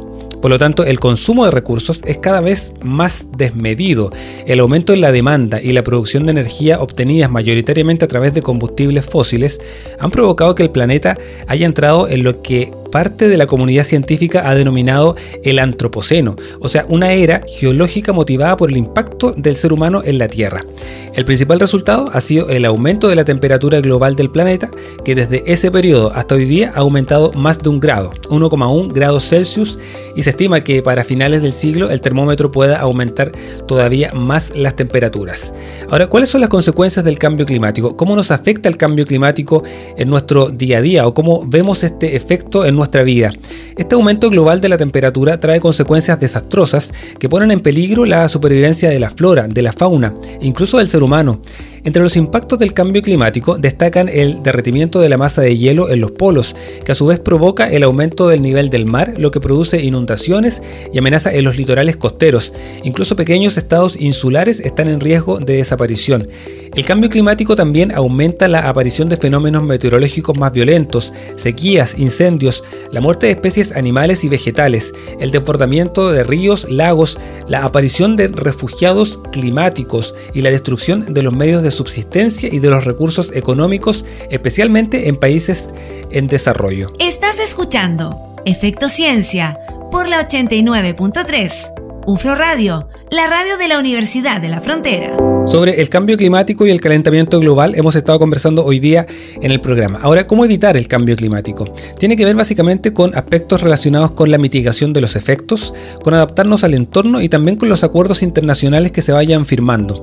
Por 0.44 0.50
lo 0.50 0.60
tanto, 0.60 0.84
el 0.84 1.00
consumo 1.00 1.46
de 1.46 1.52
recursos 1.52 2.02
es 2.04 2.18
cada 2.18 2.42
vez 2.42 2.74
más 2.84 3.28
desmedido. 3.38 4.12
El 4.46 4.60
aumento 4.60 4.92
en 4.92 5.00
la 5.00 5.14
demanda 5.14 5.62
y 5.62 5.72
la 5.72 5.86
producción 5.86 6.26
de 6.26 6.32
energía 6.32 6.82
obtenidas 6.82 7.32
mayoritariamente 7.32 8.04
a 8.04 8.10
través 8.10 8.34
de 8.34 8.42
combustibles 8.42 9.06
fósiles 9.06 9.62
han 10.02 10.12
provocado 10.12 10.54
que 10.54 10.64
el 10.64 10.70
planeta 10.70 11.18
haya 11.48 11.66
entrado 11.66 12.10
en 12.10 12.24
lo 12.24 12.42
que 12.42 12.74
parte 12.94 13.28
de 13.28 13.38
la 13.38 13.48
comunidad 13.48 13.86
científica 13.86 14.48
ha 14.48 14.54
denominado 14.54 15.16
el 15.44 15.58
antropoceno, 15.58 16.36
o 16.60 16.70
sea, 16.70 16.86
una 16.88 17.14
era 17.14 17.42
geológica 17.48 18.14
motivada 18.14 18.56
por 18.56 18.70
el 18.70 18.78
impacto 18.78 19.34
del 19.36 19.56
ser 19.56 19.74
humano 19.74 20.04
en 20.06 20.20
la 20.20 20.28
Tierra. 20.28 20.62
El 21.16 21.26
principal 21.26 21.60
resultado 21.60 22.12
ha 22.14 22.22
sido 22.22 22.50
el 22.50 22.66
aumento 22.66 23.08
de 23.08 23.16
la 23.16 23.26
temperatura 23.26 23.82
global 23.82 24.16
del 24.16 24.30
planeta, 24.30 24.70
que 25.04 25.16
desde 25.16 25.44
ese 25.52 25.72
periodo 25.72 26.12
hasta 26.14 26.36
hoy 26.36 26.46
día 26.46 26.72
ha 26.76 26.82
aumentado 26.82 27.32
más 27.34 27.58
de 27.58 27.70
un 27.70 27.80
grado, 27.80 28.14
1,1 28.30 28.94
grados 28.94 29.28
Celsius, 29.28 29.80
y 30.16 30.22
se 30.22 30.30
estima 30.30 30.62
que 30.62 30.84
para 30.84 31.04
finales 31.04 31.42
del 31.42 31.54
siglo 31.54 31.90
el 31.90 32.02
termómetro 32.02 32.52
pueda 32.52 32.80
aumentar 32.80 33.32
todavía 33.68 34.12
más 34.14 34.56
las 34.56 34.76
temperaturas. 34.76 35.52
Ahora, 35.90 36.08
¿cuáles 36.08 36.30
son 36.30 36.42
las 36.42 36.50
consecuencias 36.50 37.04
del 37.04 37.18
cambio 37.18 37.48
climático? 37.48 37.98
¿Cómo 37.98 38.16
nos 38.16 38.30
afecta 38.30 38.70
el 38.70 38.78
cambio 38.78 39.08
climático 39.08 39.64
en 39.98 40.10
nuestro 40.10 40.50
día 40.50 40.78
a 40.78 40.82
día 40.82 41.08
o 41.08 41.16
cómo 41.16 41.44
vemos 41.48 41.84
este 41.84 42.16
efecto 42.16 42.66
en 42.66 42.76
vida. 43.04 43.32
Este 43.78 43.96
aumento 43.96 44.30
global 44.30 44.62
de 44.62 44.70
la 44.70 44.78
temperatura 44.78 45.40
trae 45.40 45.60
consecuencias 45.60 46.20
desastrosas 46.20 46.92
que 47.20 47.30
ponen 47.30 47.52
en 47.52 47.62
peligro 47.62 48.06
la 48.06 48.30
supervivencia 48.30 48.90
de 48.90 49.00
la 49.00 49.10
flora, 49.10 49.48
de 49.48 49.62
la 49.62 49.74
fauna, 49.74 50.14
incluso 50.42 50.78
del 50.78 50.88
ser 50.88 51.04
humano. 51.04 51.40
Entre 51.86 52.02
los 52.02 52.16
impactos 52.16 52.60
del 52.60 52.74
cambio 52.74 53.02
climático 53.02 53.58
destacan 53.58 54.08
el 54.08 54.42
derretimiento 54.42 55.02
de 55.02 55.10
la 55.10 55.18
masa 55.18 55.42
de 55.42 55.58
hielo 55.58 55.90
en 55.90 56.00
los 56.00 56.12
polos, 56.12 56.56
que 56.86 56.94
a 56.94 56.96
su 56.96 57.08
vez 57.08 57.20
provoca 57.20 57.70
el 57.70 57.84
aumento 57.84 58.30
del 58.30 58.42
nivel 58.42 58.70
del 58.70 58.86
mar, 58.86 59.16
lo 59.18 59.32
que 59.32 59.42
produce 59.42 59.84
inundaciones 59.84 60.62
y 60.94 60.98
amenaza 60.98 61.34
en 61.34 61.44
los 61.44 61.58
litorales 61.58 61.98
costeros. 61.98 62.54
Incluso 62.84 63.18
pequeños 63.18 63.58
estados 63.58 64.00
insulares 64.00 64.62
están 64.62 64.88
en 64.88 65.02
riesgo 65.02 65.40
de 65.40 65.58
desaparición. 65.58 66.30
El 66.74 66.86
cambio 66.86 67.10
climático 67.10 67.56
también 67.56 67.92
aumenta 67.92 68.48
la 68.48 68.68
aparición 68.68 69.08
de 69.08 69.18
fenómenos 69.18 69.62
meteorológicos 69.62 70.38
más 70.40 70.54
violentos, 70.54 71.14
sequías, 71.36 72.00
incendios, 72.00 72.64
la 72.92 73.00
muerte 73.02 73.28
de 73.28 73.34
especies 73.34 73.74
animales 73.74 74.24
y 74.24 74.30
vegetales, 74.30 74.92
el 75.20 75.30
desbordamiento 75.30 76.12
de 76.12 76.24
ríos, 76.24 76.72
lagos, 76.72 77.20
la 77.48 77.64
aparición 77.64 78.16
de 78.16 78.30
refugiados 78.30 79.20
climáticos 79.32 80.16
y 80.34 80.42
la 80.42 80.50
destrucción 80.50 81.14
de 81.14 81.22
los 81.22 81.34
medios 81.34 81.62
de 81.62 81.73
subsistencia 81.74 82.50
y 82.52 82.60
de 82.60 82.70
los 82.70 82.86
recursos 82.86 83.32
económicos, 83.36 84.06
especialmente 84.30 85.10
en 85.10 85.18
países 85.18 85.70
en 86.12 86.28
desarrollo. 86.28 86.94
Estás 87.00 87.40
escuchando 87.40 88.36
Efecto 88.46 88.90
Ciencia 88.90 89.60
por 89.92 90.08
la 90.08 90.28
89.3. 90.28 91.84
UFRO 92.06 92.36
Radio, 92.36 92.90
la 93.12 93.28
radio 93.28 93.58
de 93.58 93.70
la 93.70 93.80
Universidad 93.80 94.42
de 94.42 94.50
la 94.50 94.60
Frontera. 94.60 95.16
Sobre 95.46 95.80
el 95.80 95.88
cambio 95.88 96.18
climático 96.18 96.66
y 96.66 96.70
el 96.70 96.82
calentamiento 96.82 97.40
global 97.40 97.76
hemos 97.76 97.96
estado 97.96 98.20
conversando 98.20 98.66
hoy 98.66 98.80
día 98.80 99.06
en 99.42 99.52
el 99.52 99.62
programa. 99.62 100.00
Ahora, 100.02 100.28
¿cómo 100.28 100.44
evitar 100.44 100.76
el 100.76 100.90
cambio 100.90 101.16
climático? 101.16 101.66
Tiene 101.98 102.18
que 102.18 102.26
ver 102.26 102.36
básicamente 102.36 102.92
con 102.92 103.16
aspectos 103.16 103.62
relacionados 103.62 104.12
con 104.12 104.32
la 104.32 104.38
mitigación 104.38 104.92
de 104.92 105.00
los 105.00 105.16
efectos, 105.16 105.74
con 106.04 106.14
adaptarnos 106.14 106.66
al 106.66 106.74
entorno 106.74 107.22
y 107.22 107.30
también 107.30 107.56
con 107.56 107.70
los 107.70 107.84
acuerdos 107.84 108.22
internacionales 108.22 108.92
que 108.92 109.02
se 109.02 109.14
vayan 109.14 109.46
firmando. 109.46 110.02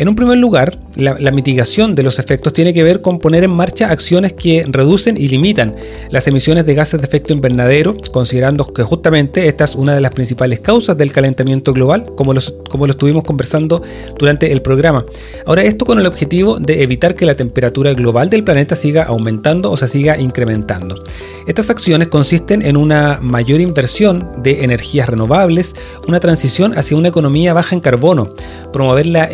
En 0.00 0.08
un 0.08 0.14
primer 0.14 0.38
lugar, 0.38 0.78
la, 0.96 1.30
mitigación 1.30 1.94
de 1.94 2.02
los 2.02 2.18
efectos 2.18 2.54
tiene 2.54 2.72
que 2.72 2.82
ver 2.82 3.02
con 3.02 3.18
poner 3.18 3.44
en 3.44 3.50
marcha 3.50 3.90
acciones 3.90 4.32
que 4.32 4.64
reducen 4.66 5.18
y 5.18 5.28
limitan 5.28 5.76
las 6.08 6.26
emisiones 6.26 6.64
de 6.64 6.74
gases 6.74 7.02
de 7.02 7.06
efecto 7.06 7.34
invernadero, 7.34 7.94
considerando 8.10 8.64
que 8.64 8.82
justamente 8.82 9.46
esta 9.46 9.64
es 9.64 9.74
una 9.74 9.94
de 9.94 10.00
las 10.00 10.12
principales 10.12 10.60
causas 10.60 10.96
del 10.96 11.12
calentamiento 11.12 11.74
global, 11.74 12.06
como, 12.16 12.32
como 12.70 12.86
lo 12.86 12.92
estuvimos 12.92 13.24
conversando 13.24 13.82
durante 14.18 14.50
el 14.52 14.62
programa. 14.62 15.04
Ahora, 15.44 15.64
esto 15.64 15.84
con 15.84 15.98
el 15.98 16.06
objetivo 16.06 16.58
de 16.58 16.82
evitar 16.82 17.14
que 17.14 17.26
la 17.26 17.36
temperatura 17.36 17.92
global 17.92 18.30
del 18.30 18.42
planeta 18.42 18.76
siga 18.76 19.02
aumentando 19.02 19.70
o 19.70 19.76
se 19.76 19.86
siga 19.86 20.16
incrementando. 20.16 21.04
Estas 21.46 21.68
acciones 21.68 22.08
consisten 22.08 22.62
en 22.62 22.78
una 22.78 23.18
mayor 23.20 23.60
inversión 23.60 24.30
de 24.42 24.64
energías 24.64 25.10
renovables, 25.10 25.74
una 26.08 26.20
transición 26.20 26.72
hacia 26.78 26.96
una 26.96 27.08
economía 27.08 27.52
baja 27.52 27.74
en 27.74 27.80
carbono, 27.80 28.32
promover 28.72 29.04
la 29.06 29.24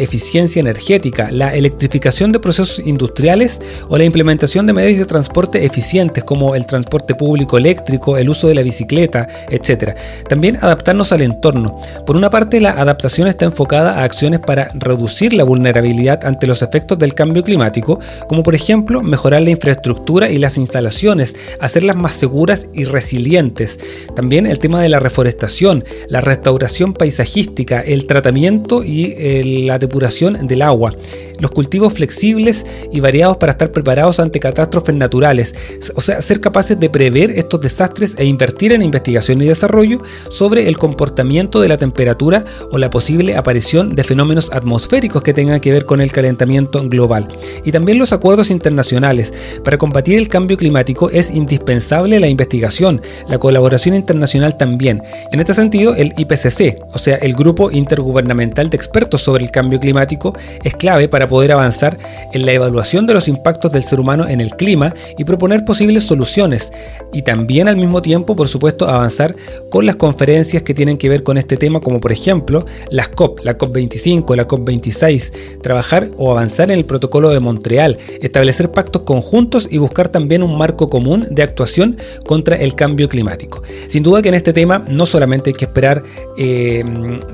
energética, 0.61 1.29
la 1.31 1.55
electrificación 1.55 2.33
de 2.33 2.41
procesos 2.41 2.81
industriales 2.85 3.61
o 3.89 3.99
la 3.99 4.05
implementación 4.05 4.67
de 4.67 4.73
medios 4.73 4.99
de 4.99 5.07
transporte 5.07 5.65
eficientes 5.65 6.25
como 6.25 6.55
el 6.55 6.67
transporte 6.67 7.15
público 7.15 7.57
eléctrico, 7.57 8.17
el 8.17 8.29
uso 8.29 8.49
de 8.49 8.55
la 8.55 8.63
bicicleta, 8.63 9.29
etc. 9.51 9.97
También 10.29 10.57
adaptarnos 10.57 11.13
al 11.13 11.23
entorno. 11.23 11.79
Por 12.07 12.17
una 12.17 12.31
parte, 12.31 12.61
la 12.61 12.71
adaptación 12.71 13.29
está 13.29 13.45
enfocada 13.45 14.01
a 14.01 14.05
acciones 14.05 14.41
para 14.41 14.71
reducir 14.75 15.33
la 15.33 15.45
vulnerabilidad 15.45 16.25
ante 16.25 16.47
los 16.47 16.63
efectos 16.63 16.99
del 16.99 17.15
cambio 17.15 17.43
climático, 17.43 17.99
como 18.29 18.43
por 18.43 18.55
ejemplo 18.55 19.03
mejorar 19.03 19.43
la 19.43 19.51
infraestructura 19.51 20.31
y 20.31 20.39
las 20.39 20.59
instalaciones, 20.59 21.35
hacerlas 21.61 21.97
más 21.97 22.15
seguras 22.15 22.67
y 22.73 22.85
resilientes. 22.85 23.79
También 24.15 24.47
el 24.47 24.59
tema 24.59 24.81
de 24.83 24.89
la 24.89 25.01
reforestación, 25.01 25.85
la 26.09 26.21
restauración 26.21 26.95
paisajística, 26.95 27.81
el 27.81 28.07
tratamiento 28.07 28.83
y 28.85 29.15
eh, 29.17 29.65
la 29.67 29.79
depuración 29.79 30.36
del 30.43 30.63
agua, 30.63 30.93
los 31.41 31.51
cultivos 31.51 31.95
flexibles 31.95 32.67
y 32.93 33.01
variados 33.01 33.37
para 33.37 33.53
estar 33.53 33.73
preparados 33.73 34.21
ante 34.21 34.41
catástrofes 34.41 34.95
naturales, 34.95 35.55
o 35.95 36.01
sea, 36.01 36.21
ser 36.23 36.41
capaces 36.41 36.79
de 36.79 36.91
prever 36.91 37.31
estos 37.31 37.61
desastres 37.61 38.15
e 38.19 38.25
invertir 38.25 38.73
en 38.73 38.83
investigación 38.83 39.41
y 39.43 39.47
desarrollo 39.47 40.03
sobre 40.31 40.69
el 40.69 40.79
comportamiento 40.79 41.61
de 41.61 41.69
la 41.69 41.77
temperatura 41.77 42.45
o 42.71 42.79
la 42.79 42.91
posible 42.91 43.37
aparición 43.37 43.95
de 43.95 44.05
fenómenos 44.05 44.53
atmosféricos 44.53 45.23
que 45.23 45.35
tengan 45.35 45.61
que 45.61 45.73
ver 45.73 45.87
con 45.87 46.01
el 46.01 46.13
calentamiento 46.13 46.89
global. 46.89 47.29
Y 47.65 47.73
también 47.73 47.99
los 47.99 48.13
acuerdos 48.13 48.51
internacionales. 48.51 49.33
Para 49.65 49.79
combatir 49.79 50.19
el 50.19 50.29
cambio 50.29 50.57
climático 50.57 51.11
es 51.11 51.31
indispensable 51.31 52.21
la 52.21 52.29
investigación, 52.29 53.03
la 53.29 53.39
colaboración 53.39 53.95
internacional 53.95 54.57
también. 54.57 55.03
En 55.33 55.41
este 55.41 55.55
sentido, 55.55 55.95
el 55.95 56.13
IPCC, 56.17 56.83
o 56.93 56.99
sea, 56.99 57.17
el 57.17 57.35
Grupo 57.35 57.71
Intergubernamental 57.71 58.71
de 58.71 58.77
Expertos 58.77 59.23
sobre 59.23 59.45
el 59.45 59.51
Cambio 59.51 59.81
Climático, 59.81 60.35
es 60.65 60.75
clave 60.75 61.09
para 61.09 61.26
poder 61.27 61.53
avanzar 61.53 61.97
en 62.33 62.47
la 62.47 62.53
evaluación 62.53 63.07
de 63.07 63.15
los 63.15 63.29
impactos 63.29 63.73
del 63.73 63.83
ser 63.83 64.01
humano 64.01 64.27
en 64.29 64.41
el 64.41 64.51
clima 64.57 64.95
y 65.19 65.25
proponer 65.25 65.65
posibles 65.65 66.05
soluciones 66.05 66.73
y 67.13 67.23
también 67.23 67.69
al 67.69 67.77
mismo 67.77 68.03
tiempo, 68.03 68.37
por 68.37 68.49
supuesto, 68.49 68.89
avanzar 68.89 69.35
con 69.71 69.87
las 69.87 69.97
conferencias 69.97 70.63
que 70.63 70.75
tienen 70.75 70.99
que 70.99 71.09
ver 71.09 71.23
con 71.23 71.39
este 71.39 71.57
tema, 71.57 71.81
como 71.81 72.01
por 72.01 72.13
ejemplo 72.13 72.67
las 72.91 73.09
COP, 73.09 73.41
la 73.45 73.57
COP25, 73.57 74.37
la 74.37 74.47
COP26, 74.47 75.61
trabajar 75.63 76.11
o 76.17 76.31
avanzar 76.31 76.71
en 76.71 76.79
el 76.79 76.85
protocolo 76.85 77.31
de 77.31 77.41
Montreal, 77.41 77.99
establecer 78.21 78.71
pactos 78.71 79.03
conjuntos 79.03 79.69
y 79.71 79.79
buscar 79.79 80.09
también 80.09 80.43
un 80.43 80.59
marco 80.59 80.91
común 80.91 81.27
de 81.31 81.43
actuación 81.43 81.97
contra 82.27 82.57
el 82.57 82.75
cambio 82.75 83.09
climático. 83.09 83.63
Sin 83.89 84.03
duda 84.03 84.23
que 84.23 84.29
en 84.29 84.35
este 84.35 84.53
tema 84.53 84.85
no 84.89 85.07
solamente 85.07 85.51
hay 85.51 85.55
que 85.55 85.65
esperar 85.65 86.03
eh, 86.37 86.85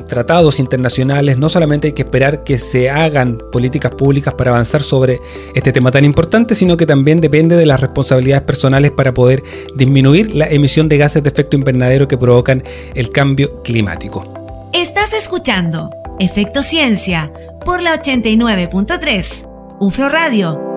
tratados 0.09 0.61
internacionales, 0.61 1.39
no 1.39 1.49
solamente 1.49 1.89
hay 1.89 1.93
que 1.93 2.03
esperar 2.03 2.45
que 2.45 2.59
se 2.59 2.91
hagan 2.91 3.39
políticas 3.51 3.82
públicas 3.91 4.35
para 4.35 4.53
avanzar 4.53 4.83
sobre 4.83 5.21
este 5.55 5.73
tema 5.73 5.91
tan 5.91 6.05
importante, 6.05 6.55
sino 6.55 6.77
que 6.77 6.87
también 6.87 7.21
depende 7.21 7.57
de 7.57 7.67
las 7.67 7.81
responsabilidades 7.81 8.45
personales 8.45 8.93
para 8.93 9.13
poder 9.13 9.43
disminuir 9.77 10.35
la 10.35 10.49
emisión 10.49 10.89
de 10.89 10.99
gases 10.99 11.23
de 11.23 11.29
efecto 11.29 11.57
invernadero 11.57 12.09
que 12.09 12.17
provocan 12.17 12.63
el 12.95 13.11
cambio 13.11 13.63
climático. 13.63 14.71
Estás 14.73 15.13
escuchando 15.13 15.91
Efecto 16.19 16.63
Ciencia 16.63 17.31
por 17.65 17.83
la 17.83 18.01
89.3, 18.01 19.49
UFRO 19.81 20.09
Radio 20.09 20.72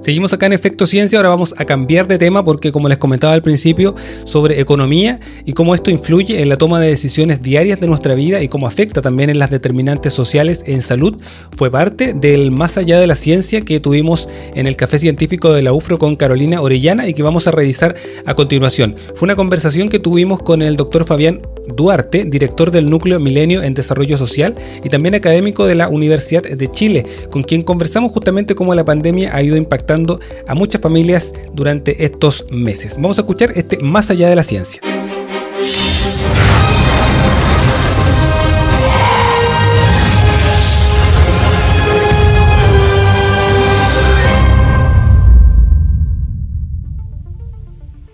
Seguimos 0.00 0.32
acá 0.32 0.46
en 0.46 0.54
Efecto 0.54 0.86
Ciencia, 0.86 1.18
ahora 1.18 1.28
vamos 1.28 1.54
a 1.58 1.66
cambiar 1.66 2.08
de 2.08 2.16
tema 2.16 2.42
porque 2.42 2.72
como 2.72 2.88
les 2.88 2.96
comentaba 2.96 3.34
al 3.34 3.42
principio 3.42 3.94
sobre 4.24 4.58
economía 4.58 5.20
y 5.44 5.52
cómo 5.52 5.74
esto 5.74 5.90
influye 5.90 6.40
en 6.40 6.48
la 6.48 6.56
toma 6.56 6.80
de 6.80 6.88
decisiones 6.88 7.42
diarias 7.42 7.80
de 7.80 7.86
nuestra 7.86 8.14
vida 8.14 8.42
y 8.42 8.48
cómo 8.48 8.66
afecta 8.66 9.02
también 9.02 9.28
en 9.28 9.38
las 9.38 9.50
determinantes 9.50 10.14
sociales 10.14 10.64
en 10.66 10.80
salud, 10.80 11.20
fue 11.54 11.70
parte 11.70 12.14
del 12.14 12.50
Más 12.50 12.78
allá 12.78 12.98
de 12.98 13.06
la 13.06 13.14
ciencia 13.14 13.60
que 13.60 13.78
tuvimos 13.78 14.26
en 14.54 14.66
el 14.66 14.74
Café 14.74 14.98
Científico 14.98 15.52
de 15.52 15.62
la 15.62 15.74
UFRO 15.74 15.98
con 15.98 16.16
Carolina 16.16 16.62
Orellana 16.62 17.06
y 17.06 17.12
que 17.12 17.22
vamos 17.22 17.46
a 17.46 17.50
revisar 17.50 17.94
a 18.24 18.34
continuación. 18.34 18.96
Fue 19.16 19.26
una 19.26 19.36
conversación 19.36 19.90
que 19.90 19.98
tuvimos 19.98 20.42
con 20.42 20.62
el 20.62 20.78
doctor 20.78 21.04
Fabián 21.04 21.42
Duarte, 21.68 22.24
director 22.24 22.70
del 22.70 22.90
Núcleo 22.90 23.20
Milenio 23.20 23.62
en 23.62 23.74
Desarrollo 23.74 24.16
Social 24.18 24.54
y 24.82 24.88
también 24.88 25.14
académico 25.14 25.66
de 25.66 25.74
la 25.74 25.88
Universidad 25.88 26.42
de 26.42 26.68
Chile, 26.68 27.06
con 27.30 27.42
quien 27.42 27.62
conversamos 27.62 28.12
justamente 28.12 28.54
cómo 28.54 28.74
la 28.74 28.84
pandemia 28.84 29.34
ha 29.34 29.42
ido 29.42 29.56
impactando 29.56 30.20
a 30.46 30.54
muchas 30.54 30.80
familias 30.80 31.32
durante 31.54 32.04
estos 32.04 32.46
meses. 32.50 32.94
Vamos 32.96 33.18
a 33.18 33.22
escuchar 33.22 33.52
este 33.54 33.78
Más 33.78 34.10
allá 34.10 34.28
de 34.28 34.36
la 34.36 34.42
ciencia. 34.42 34.80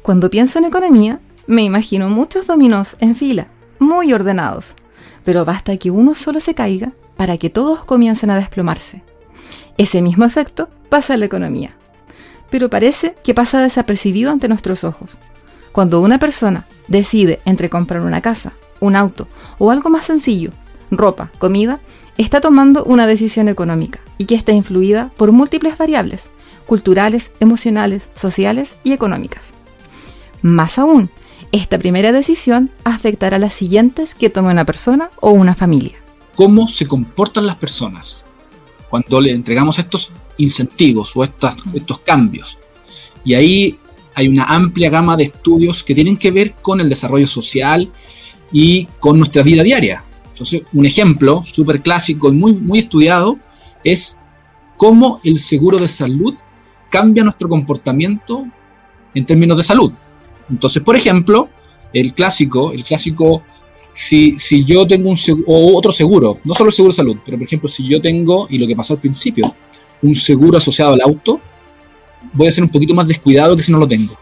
Cuando 0.06 0.30
pienso 0.30 0.60
en 0.60 0.66
economía, 0.66 1.20
me 1.46 1.62
imagino 1.62 2.08
muchos 2.08 2.46
dominos 2.46 2.96
en 3.00 3.14
fila 3.14 3.48
muy 3.78 4.12
ordenados, 4.12 4.74
pero 5.24 5.44
basta 5.44 5.76
que 5.76 5.90
uno 5.90 6.14
solo 6.14 6.40
se 6.40 6.54
caiga 6.54 6.92
para 7.16 7.36
que 7.36 7.50
todos 7.50 7.84
comiencen 7.84 8.30
a 8.30 8.36
desplomarse. 8.36 9.02
Ese 9.78 10.02
mismo 10.02 10.24
efecto 10.24 10.68
pasa 10.88 11.14
en 11.14 11.20
la 11.20 11.26
economía, 11.26 11.76
pero 12.50 12.70
parece 12.70 13.16
que 13.22 13.34
pasa 13.34 13.60
desapercibido 13.60 14.30
ante 14.30 14.48
nuestros 14.48 14.84
ojos. 14.84 15.18
Cuando 15.72 16.00
una 16.00 16.18
persona 16.18 16.66
decide 16.88 17.40
entre 17.44 17.68
comprar 17.68 18.00
una 18.00 18.20
casa, 18.20 18.52
un 18.80 18.96
auto 18.96 19.28
o 19.58 19.70
algo 19.70 19.90
más 19.90 20.06
sencillo, 20.06 20.50
ropa, 20.90 21.30
comida, 21.38 21.80
está 22.16 22.40
tomando 22.40 22.84
una 22.84 23.06
decisión 23.06 23.48
económica 23.48 24.00
y 24.18 24.24
que 24.24 24.34
está 24.34 24.52
influida 24.52 25.10
por 25.16 25.32
múltiples 25.32 25.76
variables, 25.76 26.30
culturales, 26.66 27.32
emocionales, 27.40 28.08
sociales 28.14 28.78
y 28.84 28.92
económicas. 28.92 29.52
Más 30.42 30.78
aún, 30.78 31.10
esta 31.56 31.78
primera 31.78 32.12
decisión 32.12 32.70
afectará 32.84 33.36
a 33.36 33.40
las 33.40 33.52
siguientes 33.52 34.14
que 34.14 34.30
tome 34.30 34.50
una 34.50 34.64
persona 34.64 35.10
o 35.20 35.30
una 35.30 35.54
familia. 35.54 35.96
¿Cómo 36.34 36.68
se 36.68 36.86
comportan 36.86 37.46
las 37.46 37.56
personas 37.56 38.24
cuando 38.90 39.20
le 39.20 39.32
entregamos 39.32 39.78
estos 39.78 40.12
incentivos 40.36 41.16
o 41.16 41.24
estos, 41.24 41.56
estos 41.74 41.98
cambios? 42.00 42.58
Y 43.24 43.34
ahí 43.34 43.78
hay 44.14 44.28
una 44.28 44.44
amplia 44.44 44.90
gama 44.90 45.16
de 45.16 45.24
estudios 45.24 45.82
que 45.82 45.94
tienen 45.94 46.16
que 46.16 46.30
ver 46.30 46.54
con 46.62 46.80
el 46.80 46.88
desarrollo 46.88 47.26
social 47.26 47.90
y 48.52 48.86
con 49.00 49.18
nuestra 49.18 49.42
vida 49.42 49.62
diaria. 49.62 50.04
Entonces, 50.28 50.62
un 50.72 50.84
ejemplo 50.84 51.42
súper 51.44 51.82
clásico 51.82 52.28
y 52.28 52.32
muy, 52.32 52.54
muy 52.54 52.80
estudiado 52.80 53.38
es 53.84 54.18
cómo 54.76 55.20
el 55.24 55.38
seguro 55.38 55.78
de 55.78 55.88
salud 55.88 56.34
cambia 56.90 57.24
nuestro 57.24 57.48
comportamiento 57.48 58.46
en 59.14 59.24
términos 59.24 59.56
de 59.56 59.62
salud. 59.62 59.92
Entonces, 60.50 60.82
por 60.82 60.96
ejemplo, 60.96 61.48
el 61.92 62.12
clásico, 62.14 62.72
el 62.72 62.84
clásico, 62.84 63.42
si, 63.90 64.38
si 64.38 64.64
yo 64.64 64.86
tengo 64.86 65.10
un 65.10 65.16
seguro, 65.16 65.44
o 65.48 65.76
otro 65.76 65.92
seguro, 65.92 66.38
no 66.44 66.54
solo 66.54 66.68
el 66.68 66.74
seguro 66.74 66.92
de 66.92 66.96
salud, 66.96 67.16
pero 67.24 67.38
por 67.38 67.46
ejemplo, 67.46 67.68
si 67.68 67.86
yo 67.88 68.00
tengo, 68.00 68.46
y 68.50 68.58
lo 68.58 68.66
que 68.66 68.76
pasó 68.76 68.94
al 68.94 69.00
principio, 69.00 69.54
un 70.02 70.14
seguro 70.14 70.58
asociado 70.58 70.92
al 70.92 71.00
auto, 71.00 71.40
voy 72.32 72.48
a 72.48 72.50
ser 72.50 72.64
un 72.64 72.70
poquito 72.70 72.94
más 72.94 73.06
descuidado 73.06 73.56
que 73.56 73.62
si 73.62 73.72
no 73.72 73.78
lo 73.78 73.88
tengo. 73.88 74.14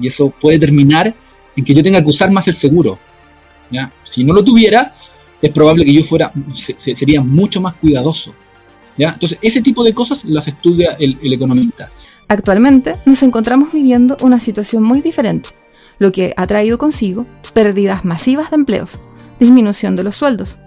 Y 0.00 0.06
eso 0.06 0.30
puede 0.30 0.58
terminar 0.58 1.14
en 1.56 1.64
que 1.64 1.74
yo 1.74 1.82
tenga 1.82 2.02
que 2.02 2.08
usar 2.08 2.30
más 2.30 2.46
el 2.48 2.54
seguro. 2.54 2.98
¿ya? 3.70 3.90
Si 4.02 4.24
no 4.24 4.32
lo 4.32 4.42
tuviera, 4.44 4.94
es 5.40 5.52
probable 5.52 5.84
que 5.84 5.92
yo 5.92 6.02
fuera, 6.02 6.32
sería 6.52 7.20
mucho 7.20 7.60
más 7.60 7.74
cuidadoso. 7.74 8.34
¿ya? 8.96 9.10
Entonces, 9.10 9.38
ese 9.42 9.62
tipo 9.62 9.84
de 9.84 9.94
cosas 9.94 10.24
las 10.24 10.48
estudia 10.48 10.96
el, 10.98 11.18
el 11.22 11.32
economista. 11.32 11.90
Actualmente 12.28 12.94
nos 13.06 13.22
encontramos 13.22 13.72
viviendo 13.72 14.18
una 14.20 14.38
situación 14.38 14.82
muy 14.82 15.00
diferente, 15.00 15.48
lo 15.98 16.12
que 16.12 16.34
ha 16.36 16.46
traído 16.46 16.76
consigo 16.76 17.26
pérdidas 17.54 18.04
masivas 18.04 18.50
de 18.50 18.56
empleos, 18.56 18.98
disminución 19.40 19.96
de 19.96 20.04
los 20.04 20.16
sueldos, 20.16 20.58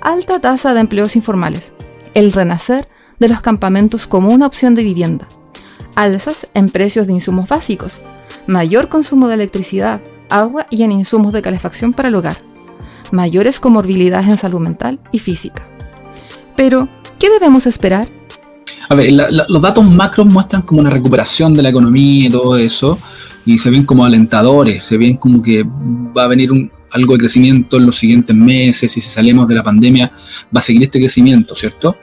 alta 0.00 0.40
tasa 0.40 0.74
de 0.74 0.80
empleos 0.80 1.14
informales, 1.14 1.72
el 2.14 2.32
renacer 2.32 2.88
de 3.20 3.28
los 3.28 3.40
campamentos 3.40 4.08
como 4.08 4.30
una 4.30 4.46
opción 4.46 4.74
de 4.74 4.82
vivienda, 4.82 5.28
alzas 5.94 6.48
en 6.52 6.68
precios 6.68 7.06
de 7.06 7.12
insumos 7.12 7.48
básicos, 7.48 8.02
mayor 8.48 8.88
consumo 8.88 9.28
de 9.28 9.34
electricidad, 9.34 10.02
agua 10.30 10.66
y 10.68 10.82
en 10.82 10.90
insumos 10.90 11.32
de 11.32 11.42
calefacción 11.42 11.92
para 11.92 12.08
el 12.08 12.16
hogar, 12.16 12.38
mayores 13.12 13.60
comorbilidades 13.60 14.28
en 14.28 14.36
salud 14.36 14.60
mental 14.60 14.98
y 15.12 15.20
física. 15.20 15.62
Pero, 16.56 16.88
¿qué 17.20 17.30
debemos 17.30 17.66
esperar? 17.66 18.08
A 18.88 18.94
ver, 18.94 19.12
los 19.12 19.62
datos 19.62 19.84
macros 19.84 20.26
muestran 20.26 20.62
como 20.62 20.80
una 20.80 20.90
recuperación 20.90 21.54
de 21.54 21.62
la 21.62 21.70
economía 21.70 22.26
y 22.26 22.30
todo 22.30 22.56
eso, 22.56 22.98
y 23.46 23.58
se 23.58 23.70
ven 23.70 23.84
como 23.84 24.04
alentadores, 24.04 24.82
se 24.82 24.96
ven 24.96 25.16
como 25.16 25.42
que 25.42 25.64
va 25.64 26.24
a 26.24 26.28
venir 26.28 26.52
un, 26.52 26.70
algo 26.90 27.14
de 27.14 27.20
crecimiento 27.20 27.76
en 27.76 27.86
los 27.86 27.96
siguientes 27.96 28.34
meses, 28.34 28.96
y 28.96 29.00
si 29.00 29.08
salimos 29.08 29.48
de 29.48 29.56
la 29.56 29.62
pandemia 29.62 30.10
va 30.54 30.58
a 30.58 30.60
seguir 30.60 30.82
este 30.82 30.98
crecimiento, 30.98 31.54
¿cierto? 31.54 31.96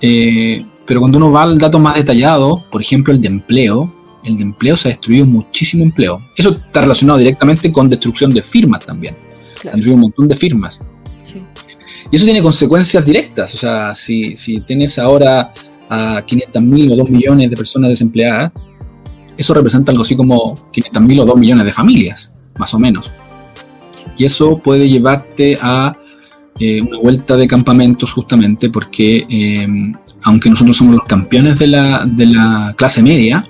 Eh, 0.00 0.64
pero 0.86 1.00
cuando 1.00 1.18
uno 1.18 1.30
va 1.30 1.42
al 1.42 1.58
dato 1.58 1.78
más 1.78 1.94
detallado, 1.94 2.64
por 2.70 2.80
ejemplo 2.80 3.12
el 3.12 3.20
de 3.20 3.28
empleo, 3.28 3.92
el 4.24 4.36
de 4.36 4.42
empleo 4.42 4.76
se 4.76 4.88
ha 4.88 4.90
destruido 4.90 5.24
muchísimo 5.24 5.84
empleo. 5.84 6.20
Eso 6.36 6.50
está 6.50 6.82
relacionado 6.82 7.18
directamente 7.18 7.72
con 7.72 7.88
destrucción 7.88 8.30
de 8.32 8.42
firmas 8.42 8.84
también. 8.84 9.14
Claro. 9.60 9.74
Han 9.74 9.76
destruido 9.76 9.94
un 9.94 10.00
montón 10.00 10.28
de 10.28 10.34
firmas. 10.34 10.80
Sí. 11.24 11.42
Y 12.10 12.16
eso 12.16 12.24
tiene 12.24 12.42
consecuencias 12.42 13.04
directas. 13.04 13.54
O 13.54 13.58
sea, 13.58 13.94
si, 13.94 14.34
si 14.36 14.60
tienes 14.60 14.98
ahora 14.98 15.52
a 15.90 16.24
500.000 16.24 16.92
o 16.92 16.96
2 16.96 17.10
millones 17.10 17.50
de 17.50 17.56
personas 17.56 17.90
desempleadas, 17.90 18.52
eso 19.36 19.54
representa 19.54 19.90
algo 19.90 20.02
así 20.02 20.16
como 20.16 20.54
500.000 20.72 21.20
o 21.20 21.26
2 21.26 21.36
millones 21.36 21.64
de 21.64 21.72
familias, 21.72 22.32
más 22.58 22.72
o 22.72 22.78
menos. 22.78 23.10
Y 24.16 24.24
eso 24.24 24.58
puede 24.58 24.88
llevarte 24.88 25.58
a 25.60 25.96
eh, 26.58 26.80
una 26.80 26.98
vuelta 26.98 27.36
de 27.36 27.46
campamentos 27.46 28.12
justamente 28.12 28.70
porque 28.70 29.26
eh, 29.28 29.66
aunque 30.22 30.50
nosotros 30.50 30.76
somos 30.76 30.96
los 30.96 31.06
campeones 31.06 31.58
de 31.58 31.66
la, 31.66 32.04
de 32.06 32.26
la 32.26 32.74
clase 32.76 33.02
media, 33.02 33.44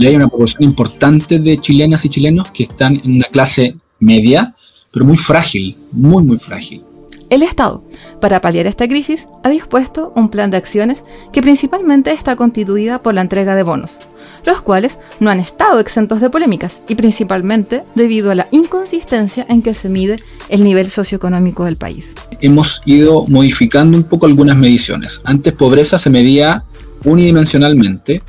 hay 0.00 0.16
una 0.16 0.28
proporción 0.28 0.62
importante 0.62 1.38
de 1.38 1.58
chilenas 1.58 2.04
y 2.04 2.08
chilenos 2.08 2.50
que 2.50 2.64
están 2.64 3.00
en 3.04 3.16
una 3.16 3.26
clase 3.26 3.76
media, 4.00 4.54
pero 4.90 5.04
muy 5.04 5.16
frágil, 5.16 5.76
muy, 5.92 6.24
muy 6.24 6.38
frágil. 6.38 6.82
El 7.28 7.42
Estado, 7.42 7.84
para 8.24 8.40
paliar 8.40 8.66
esta 8.66 8.88
crisis, 8.88 9.28
ha 9.42 9.50
dispuesto 9.50 10.10
un 10.16 10.30
plan 10.30 10.50
de 10.50 10.56
acciones 10.56 11.04
que 11.30 11.42
principalmente 11.42 12.10
está 12.10 12.36
constituida 12.36 12.98
por 12.98 13.12
la 13.12 13.20
entrega 13.20 13.54
de 13.54 13.62
bonos, 13.62 13.98
los 14.46 14.62
cuales 14.62 14.98
no 15.20 15.28
han 15.28 15.40
estado 15.40 15.78
exentos 15.78 16.22
de 16.22 16.30
polémicas 16.30 16.80
y 16.88 16.94
principalmente 16.94 17.82
debido 17.94 18.30
a 18.30 18.34
la 18.34 18.48
inconsistencia 18.50 19.44
en 19.50 19.60
que 19.60 19.74
se 19.74 19.90
mide 19.90 20.16
el 20.48 20.64
nivel 20.64 20.88
socioeconómico 20.88 21.66
del 21.66 21.76
país. 21.76 22.14
Hemos 22.40 22.80
ido 22.86 23.26
modificando 23.26 23.98
un 23.98 24.04
poco 24.04 24.24
algunas 24.24 24.56
mediciones. 24.56 25.20
Antes 25.24 25.52
pobreza 25.52 25.98
se 25.98 26.08
medía 26.08 26.64
unidimensionalmente, 27.04 28.22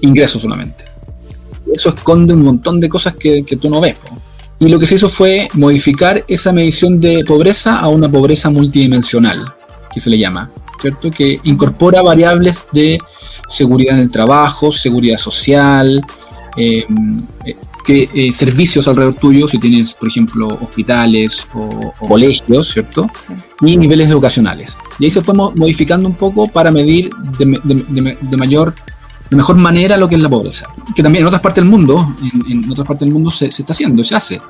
ingresos 0.00 0.42
solamente. 0.42 0.86
Eso 1.72 1.90
esconde 1.90 2.34
un 2.34 2.42
montón 2.42 2.80
de 2.80 2.88
cosas 2.88 3.14
que, 3.14 3.44
tú 3.60 3.70
no 3.70 3.80
ves. 3.80 4.00
Y 4.62 4.68
lo 4.68 4.78
que 4.78 4.86
se 4.86 4.94
hizo 4.94 5.08
fue 5.08 5.48
modificar 5.54 6.24
esa 6.28 6.52
medición 6.52 7.00
de 7.00 7.24
pobreza 7.24 7.80
a 7.80 7.88
una 7.88 8.08
pobreza 8.08 8.48
multidimensional, 8.48 9.44
que 9.92 9.98
se 9.98 10.08
le 10.08 10.16
llama, 10.16 10.52
¿cierto? 10.80 11.10
Que 11.10 11.40
incorpora 11.42 12.00
variables 12.00 12.64
de 12.70 13.00
seguridad 13.48 13.96
en 13.96 14.02
el 14.02 14.08
trabajo, 14.08 14.70
seguridad 14.70 15.16
social, 15.16 16.00
eh, 16.56 16.86
que, 17.84 18.08
eh, 18.14 18.32
servicios 18.32 18.86
alrededor 18.86 19.14
tuyo, 19.14 19.48
si 19.48 19.58
tienes, 19.58 19.94
por 19.94 20.08
ejemplo, 20.08 20.46
hospitales 20.46 21.44
o, 21.54 21.92
o 21.98 22.06
colegios, 22.06 22.68
¿cierto? 22.68 23.10
Sí. 23.26 23.32
Y 23.62 23.76
niveles 23.76 24.10
educacionales. 24.10 24.78
Y 25.00 25.06
ahí 25.06 25.10
se 25.10 25.22
fue 25.22 25.34
modificando 25.34 26.08
un 26.08 26.14
poco 26.14 26.46
para 26.46 26.70
medir 26.70 27.10
de, 27.36 27.46
de, 27.64 27.84
de, 27.88 28.16
de 28.20 28.36
mayor 28.36 28.72
de 29.32 29.36
mejor 29.36 29.56
manera 29.56 29.96
lo 29.96 30.06
que 30.10 30.16
es 30.16 30.20
la 30.20 30.28
pobreza. 30.28 30.68
Que 30.94 31.02
también 31.02 31.22
en 31.22 31.26
otras 31.26 31.40
partes 31.40 31.64
del 31.64 31.70
mundo, 31.70 32.14
en, 32.20 32.64
en 32.64 32.70
otras 32.70 32.86
partes 32.86 33.06
del 33.06 33.14
mundo 33.14 33.30
se, 33.30 33.50
se, 33.50 33.62
está 33.62 33.72
haciendo, 33.72 34.04
se 34.04 34.14
hace, 34.14 34.42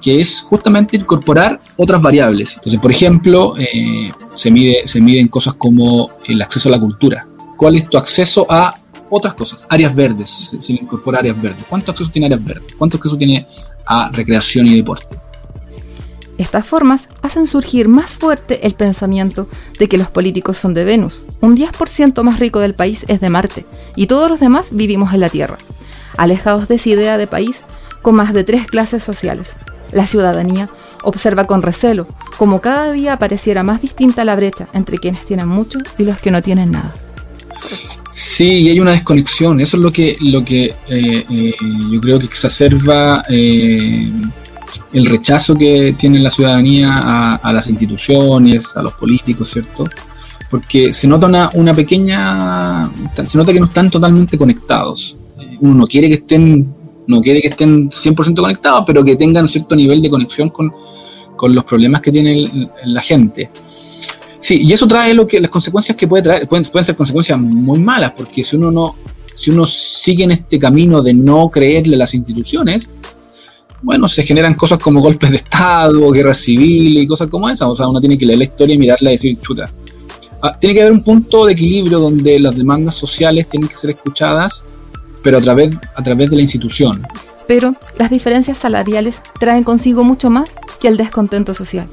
que 0.00 0.20
es 0.20 0.42
justamente 0.42 0.96
incorporar 0.96 1.60
otras 1.76 2.00
variables. 2.00 2.54
Entonces, 2.54 2.80
por 2.80 2.92
ejemplo, 2.92 3.54
eh, 3.58 4.12
se, 4.34 4.50
mide, 4.52 4.82
se 4.86 5.00
miden 5.00 5.26
cosas 5.26 5.54
como 5.54 6.08
el 6.28 6.40
acceso 6.40 6.68
a 6.68 6.72
la 6.72 6.78
cultura. 6.78 7.26
¿Cuál 7.56 7.78
es 7.78 7.88
tu 7.88 7.98
acceso 7.98 8.46
a 8.48 8.72
otras 9.10 9.34
cosas? 9.34 9.66
Áreas 9.70 9.92
verdes, 9.92 10.30
se, 10.30 10.60
se 10.60 10.72
incorpora 10.72 11.18
áreas 11.18 11.42
verdes. 11.42 11.64
¿Cuánto 11.68 11.90
acceso 11.90 12.08
tiene 12.08 12.26
áreas 12.26 12.44
verdes? 12.44 12.76
¿Cuánto 12.78 12.96
acceso 12.96 13.18
tiene 13.18 13.44
a 13.86 14.08
recreación 14.10 14.68
y 14.68 14.76
deporte? 14.76 15.16
Estas 16.38 16.66
formas 16.66 17.08
hacen 17.20 17.46
surgir 17.46 17.88
más 17.88 18.14
fuerte 18.14 18.66
el 18.66 18.74
pensamiento 18.74 19.48
de 19.78 19.88
que 19.88 19.98
los 19.98 20.08
políticos 20.08 20.56
son 20.56 20.72
de 20.72 20.84
Venus, 20.84 21.24
un 21.40 21.56
10% 21.56 22.22
más 22.22 22.38
rico 22.38 22.60
del 22.60 22.74
país 22.74 23.04
es 23.08 23.20
de 23.20 23.28
Marte, 23.28 23.66
y 23.96 24.06
todos 24.06 24.30
los 24.30 24.40
demás 24.40 24.68
vivimos 24.72 25.12
en 25.12 25.20
la 25.20 25.28
Tierra, 25.28 25.58
alejados 26.16 26.68
de 26.68 26.76
esa 26.76 26.90
idea 26.90 27.18
de 27.18 27.26
país 27.26 27.62
con 28.02 28.14
más 28.14 28.32
de 28.32 28.44
tres 28.44 28.66
clases 28.66 29.02
sociales. 29.02 29.50
La 29.92 30.06
ciudadanía 30.06 30.68
observa 31.02 31.46
con 31.46 31.62
recelo 31.62 32.06
como 32.38 32.60
cada 32.60 32.92
día 32.92 33.18
pareciera 33.18 33.64
más 33.64 33.82
distinta 33.82 34.24
la 34.24 34.36
brecha 34.36 34.68
entre 34.72 34.98
quienes 34.98 35.26
tienen 35.26 35.48
mucho 35.48 35.80
y 35.98 36.04
los 36.04 36.18
que 36.20 36.30
no 36.30 36.40
tienen 36.40 36.70
nada. 36.70 36.94
Sí, 38.10 38.60
y 38.60 38.68
hay 38.68 38.80
una 38.80 38.92
desconexión, 38.92 39.60
eso 39.60 39.76
es 39.76 39.82
lo 39.82 39.92
que, 39.92 40.16
lo 40.20 40.44
que 40.44 40.66
eh, 40.88 41.24
eh, 41.28 41.54
yo 41.90 42.00
creo 42.00 42.18
que 42.18 42.26
exacerba 42.26 43.24
eh, 43.28 44.10
el 44.92 45.06
rechazo 45.06 45.54
que 45.54 45.94
tiene 45.98 46.18
la 46.20 46.30
ciudadanía 46.30 47.38
a, 47.42 47.52
las 47.52 47.68
instituciones, 47.68 48.76
a 48.76 48.82
los 48.82 48.92
políticos, 48.94 49.50
¿cierto? 49.50 49.86
Porque 50.50 50.92
se 50.92 51.06
nota 51.06 51.26
una, 51.26 51.50
una, 51.54 51.74
pequeña, 51.74 52.90
se 53.24 53.38
nota 53.38 53.52
que 53.52 53.60
no 53.60 53.66
están 53.66 53.90
totalmente 53.90 54.38
conectados. 54.38 55.16
Uno 55.60 55.74
no 55.74 55.86
quiere 55.86 56.08
que 56.08 56.14
estén, 56.14 56.74
no 57.06 57.20
quiere 57.20 57.40
que 57.42 57.48
estén 57.48 57.90
100% 57.90 58.40
conectados, 58.40 58.84
pero 58.86 59.04
que 59.04 59.16
tengan 59.16 59.44
un 59.44 59.48
cierto 59.48 59.76
nivel 59.76 60.00
de 60.00 60.10
conexión 60.10 60.48
con, 60.48 60.72
con 61.36 61.54
los 61.54 61.64
problemas 61.64 62.00
que 62.00 62.12
tiene 62.12 62.50
la 62.84 63.02
gente. 63.02 63.50
Sí, 64.40 64.62
y 64.62 64.72
eso 64.72 64.86
trae 64.86 65.14
lo 65.14 65.26
que 65.26 65.40
las 65.40 65.50
consecuencias 65.50 65.96
que 65.96 66.06
puede 66.06 66.22
traer, 66.22 66.48
pueden, 66.48 66.64
pueden 66.66 66.84
ser 66.84 66.96
consecuencias 66.96 67.38
muy 67.38 67.78
malas, 67.78 68.12
porque 68.16 68.44
si 68.44 68.56
uno 68.56 68.70
no, 68.70 68.94
si 69.36 69.50
uno 69.50 69.66
sigue 69.66 70.24
en 70.24 70.30
este 70.30 70.58
camino 70.58 71.02
de 71.02 71.12
no 71.12 71.50
creerle 71.50 71.96
a 71.96 71.98
las 72.00 72.14
instituciones, 72.14 72.88
bueno, 73.82 74.08
se 74.08 74.22
generan 74.22 74.54
cosas 74.54 74.78
como 74.78 75.00
golpes 75.00 75.30
de 75.30 75.36
Estado, 75.36 76.10
guerra 76.10 76.34
civil 76.34 76.98
y 76.98 77.06
cosas 77.06 77.28
como 77.28 77.48
esas. 77.48 77.68
O 77.68 77.76
sea, 77.76 77.88
uno 77.88 78.00
tiene 78.00 78.18
que 78.18 78.26
leer 78.26 78.38
la 78.38 78.44
historia 78.44 78.74
y 78.74 78.78
mirarla 78.78 79.10
y 79.10 79.14
decir, 79.14 79.38
chuta. 79.40 79.70
Ah, 80.42 80.56
tiene 80.58 80.74
que 80.74 80.82
haber 80.82 80.92
un 80.92 81.02
punto 81.02 81.46
de 81.46 81.52
equilibrio 81.52 81.98
donde 81.98 82.38
las 82.38 82.56
demandas 82.56 82.94
sociales 82.94 83.48
tienen 83.48 83.68
que 83.68 83.76
ser 83.76 83.90
escuchadas, 83.90 84.64
pero 85.22 85.38
a 85.38 85.40
través, 85.40 85.76
a 85.96 86.02
través 86.02 86.30
de 86.30 86.36
la 86.36 86.42
institución. 86.42 87.02
Pero 87.46 87.74
las 87.96 88.10
diferencias 88.10 88.58
salariales 88.58 89.20
traen 89.40 89.64
consigo 89.64 90.04
mucho 90.04 90.30
más 90.30 90.50
que 90.80 90.88
el 90.88 90.96
descontento 90.96 91.54
social. 91.54 91.88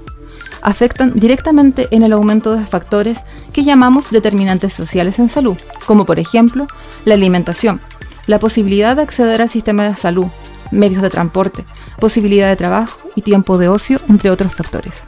Afectan 0.61 1.13
directamente 1.15 1.87
en 1.91 2.03
el 2.03 2.13
aumento 2.13 2.55
de 2.55 2.65
factores 2.65 3.19
que 3.53 3.63
llamamos 3.63 4.11
determinantes 4.11 4.73
sociales 4.73 5.19
en 5.19 5.29
salud, 5.29 5.57
como 5.85 6.05
por 6.05 6.19
ejemplo 6.19 6.67
la 7.05 7.13
alimentación, 7.13 7.79
la 8.27 8.39
posibilidad 8.39 8.95
de 8.95 9.03
acceder 9.03 9.41
al 9.41 9.49
sistema 9.49 9.87
de 9.87 9.95
salud, 9.95 10.27
medios 10.71 11.01
de 11.01 11.09
transporte, 11.09 11.65
posibilidad 11.99 12.49
de 12.49 12.55
trabajo 12.55 12.99
y 13.15 13.21
tiempo 13.21 13.57
de 13.57 13.69
ocio, 13.69 13.99
entre 14.09 14.29
otros 14.29 14.53
factores. 14.53 15.03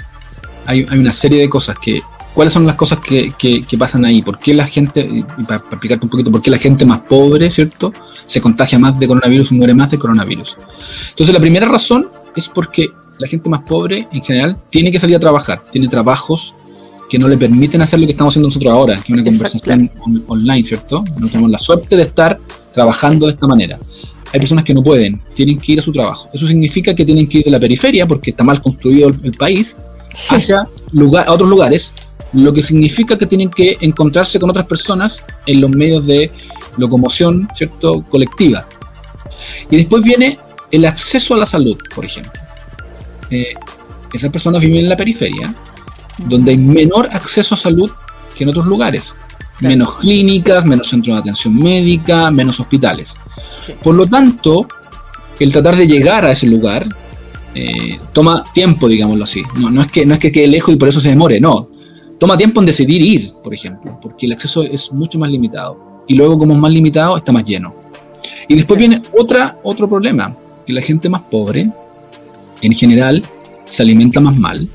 Hay, 0.66 0.84
una 0.84 1.14
serie 1.14 1.40
de 1.40 1.50
cosas 1.50 1.78
que... 1.80 2.02
¿Cuáles 2.34 2.54
son 2.54 2.68
las 2.68 2.76
cosas 2.76 3.00
que, 3.00 3.66
pasan 3.80 4.06
ahí? 4.06 4.22
¿Por 4.22 4.38
qué 4.38 4.54
la 4.54 4.68
gente, 4.68 5.00
y 5.02 5.24
para, 5.44 5.56
explicarte 5.56 6.06
un 6.06 6.10
poquito, 6.12 6.32
por 6.32 6.40
qué 6.40 6.52
la 6.52 6.60
gente 6.60 6.86
más 6.86 7.00
pobre, 7.00 7.50
¿cierto? 7.50 7.92
Se 8.28 8.40
contagia 8.40 8.78
más 8.78 9.00
de 9.00 9.08
coronavirus 9.08 9.52
y 9.52 9.56
muere 9.56 9.74
más 9.74 9.90
de 9.90 9.98
coronavirus. 9.98 10.56
Entonces, 11.10 11.34
la 11.34 11.40
primera 11.40 11.68
razón 11.68 12.10
es 12.36 12.48
porque 12.48 12.90
la 13.18 13.28
gente 13.28 13.50
más 13.50 13.64
pobre, 13.64 14.08
en 14.12 14.22
general, 14.22 14.56
tiene 14.70 14.92
que 14.92 15.00
salir 15.00 15.16
a 15.16 15.20
trabajar, 15.20 15.64
tiene 15.72 15.88
trabajos 15.88 16.54
que 17.10 17.18
no 17.18 17.28
le 17.28 17.38
permiten 17.38 17.82
hacer 17.82 18.00
lo 18.00 18.06
que 18.06 18.12
estamos 18.12 18.34
haciendo 18.34 18.50
nosotros 18.50 18.72
ahora, 18.72 18.96
que 18.96 19.14
es 19.14 19.20
una 19.20 19.24
conversación 19.24 19.92
online, 20.28 20.64
¿cierto? 20.64 21.04
No 21.18 21.28
tenemos 21.28 21.50
la 21.50 21.58
suerte 21.58 21.96
de 21.96 22.04
estar 22.04 22.40
trabajando 22.72 23.26
de 23.26 23.32
esta 23.32 23.48
manera 23.48 23.80
hay 24.34 24.40
personas 24.40 24.64
que 24.64 24.74
no 24.74 24.84
pueden, 24.84 25.22
tienen 25.34 25.58
que 25.60 25.74
ir 25.74 25.80
a 25.80 25.82
su 25.82 25.92
trabajo. 25.92 26.30
Eso 26.34 26.48
significa 26.48 26.94
que 26.94 27.06
tienen 27.06 27.28
que 27.28 27.40
ir 27.40 27.46
de 27.46 27.52
la 27.52 27.60
periferia, 27.60 28.08
porque 28.08 28.32
está 28.32 28.44
mal 28.44 28.62
construido 28.62 29.10
el, 29.10 29.32
país, 29.34 29.76
hacia 30.30 30.68
lugar, 30.92 31.28
a 31.28 31.34
otros 31.34 31.50
lugares, 31.50 31.94
lo 32.34 32.52
que 32.54 32.62
significa 32.62 33.18
que 33.18 33.26
tienen 33.26 33.50
que 33.50 33.78
encontrarse 33.82 34.40
con 34.40 34.50
otras 34.50 34.68
personas 34.68 35.24
en 35.46 35.62
los 35.62 35.70
medios 35.70 36.06
de 36.06 36.32
locomoción, 36.78 37.48
¿cierto?, 37.54 38.04
colectiva. 38.10 38.68
Y 39.70 39.78
después 39.78 40.04
viene 40.04 40.38
el 40.72 40.86
acceso 40.86 41.34
a 41.34 41.38
la 41.38 41.46
salud, 41.46 41.78
por 41.96 42.06
ejemplo. 42.06 42.34
Eh, 43.30 43.54
esas 44.14 44.32
personas 44.32 44.62
viven 44.62 44.80
en 44.80 44.90
la 44.90 44.98
periferia, 44.98 45.54
donde 46.26 46.52
hay 46.52 46.58
menor 46.58 47.10
acceso 47.12 47.56
a 47.56 47.58
salud 47.58 47.90
que 48.36 48.44
en 48.44 48.50
otros 48.50 48.66
lugares. 48.66 49.16
Menos 49.60 49.96
clínicas, 49.96 50.66
menos 50.66 50.88
centros 50.88 51.16
de 51.16 51.20
atención 51.20 51.56
médica, 51.58 52.30
menos 52.30 52.60
hospitales. 52.60 53.16
Por 53.84 53.96
lo 53.96 54.06
tanto, 54.08 54.68
el 55.40 55.52
tratar 55.52 55.76
de 55.76 55.88
llegar 55.88 56.26
a 56.26 56.32
ese 56.32 56.48
lugar 56.48 56.88
eh, 57.54 58.00
toma 58.14 58.44
tiempo, 58.54 58.88
digámoslo 58.88 59.24
así. 59.24 59.44
No, 59.60 59.70
no, 59.70 59.82
es 59.82 59.88
que, 59.88 60.06
no 60.06 60.14
es 60.14 60.20
que 60.20 60.32
quede 60.32 60.48
lejos 60.48 60.74
y 60.74 60.78
por 60.78 60.90
eso 60.90 61.00
se 61.00 61.10
demore, 61.10 61.40
no. 61.40 61.70
Toma 62.20 62.38
tiempo 62.38 62.60
en 62.60 62.66
decidir 62.66 63.02
ir, 63.02 63.32
por 63.44 63.54
ejemplo, 63.54 64.00
porque 64.02 64.26
el 64.26 64.34
acceso 64.34 64.64
es 64.64 64.92
mucho 64.92 65.20
más 65.20 65.30
limitado. 65.30 66.04
Y 66.08 66.16
luego, 66.16 66.38
como 66.38 66.54
es 66.54 66.60
más 66.60 66.72
limitado, 66.72 67.18
está 67.18 67.32
más 67.32 67.44
lleno. 67.44 67.74
Y 68.48 68.56
después 68.56 68.80
viene 68.80 69.02
otra, 69.18 69.58
otro 69.64 69.90
problema, 69.90 70.34
que 70.66 70.74
la 70.74 70.82
gente 70.82 71.10
más 71.10 71.22
pobre, 71.24 71.68
en 72.62 72.74
general, 72.74 73.24
se 73.66 73.84
alimenta 73.84 74.20
más 74.20 74.38
mal, 74.38 74.68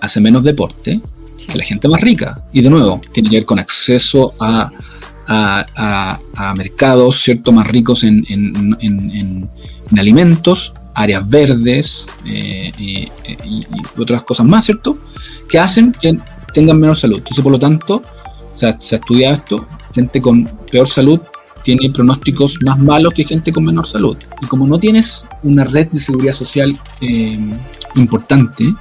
hace 0.00 0.20
menos 0.20 0.42
deporte, 0.42 1.00
que 1.46 1.58
la 1.58 1.64
gente 1.64 1.86
más 1.88 2.00
rica. 2.00 2.44
Y 2.52 2.62
de 2.62 2.70
nuevo, 2.70 3.00
tiene 3.12 3.28
que 3.28 3.36
ver 3.36 3.44
con 3.44 3.58
acceso 3.58 4.34
a, 4.40 4.70
a, 5.30 6.52
mercados 6.56 7.22
¿cierto? 7.22 7.52
más 7.52 7.66
ricos 7.66 8.04
en, 8.04 8.24
en, 8.28 9.48
alimentos, 9.98 10.72
áreas 10.94 11.28
verdes 11.28 12.06
eh, 12.26 12.72
y, 12.78 13.08
otras 13.98 14.22
cosas 14.22 14.46
más, 14.46 14.64
¿cierto? 14.64 14.98
Que 15.48 15.58
hacen 15.58 15.92
que 15.92 16.18
tengan 16.54 16.78
menos 16.78 17.00
salud. 17.00 17.18
Entonces, 17.18 17.42
por 17.42 17.52
lo 17.52 17.58
tanto, 17.58 18.02
se 18.52 18.66
ha, 18.66 18.70
estudiado 18.70 19.34
esto, 19.34 19.66
gente 19.94 20.20
con 20.20 20.44
peor 20.70 20.88
salud 20.88 21.20
tiene 21.62 21.90
pronósticos 21.90 22.58
más 22.62 22.78
malos 22.78 23.12
que 23.12 23.22
gente 23.22 23.52
con 23.52 23.64
menor 23.64 23.86
salud. 23.86 24.16
Y 24.40 24.46
como 24.46 24.66
no 24.66 24.80
tienes 24.80 25.28
una 25.42 25.64
red 25.64 25.88
de 25.88 26.00
seguridad 26.00 26.32
social 26.32 26.74
eh, 27.02 27.38
importante, 27.96 28.72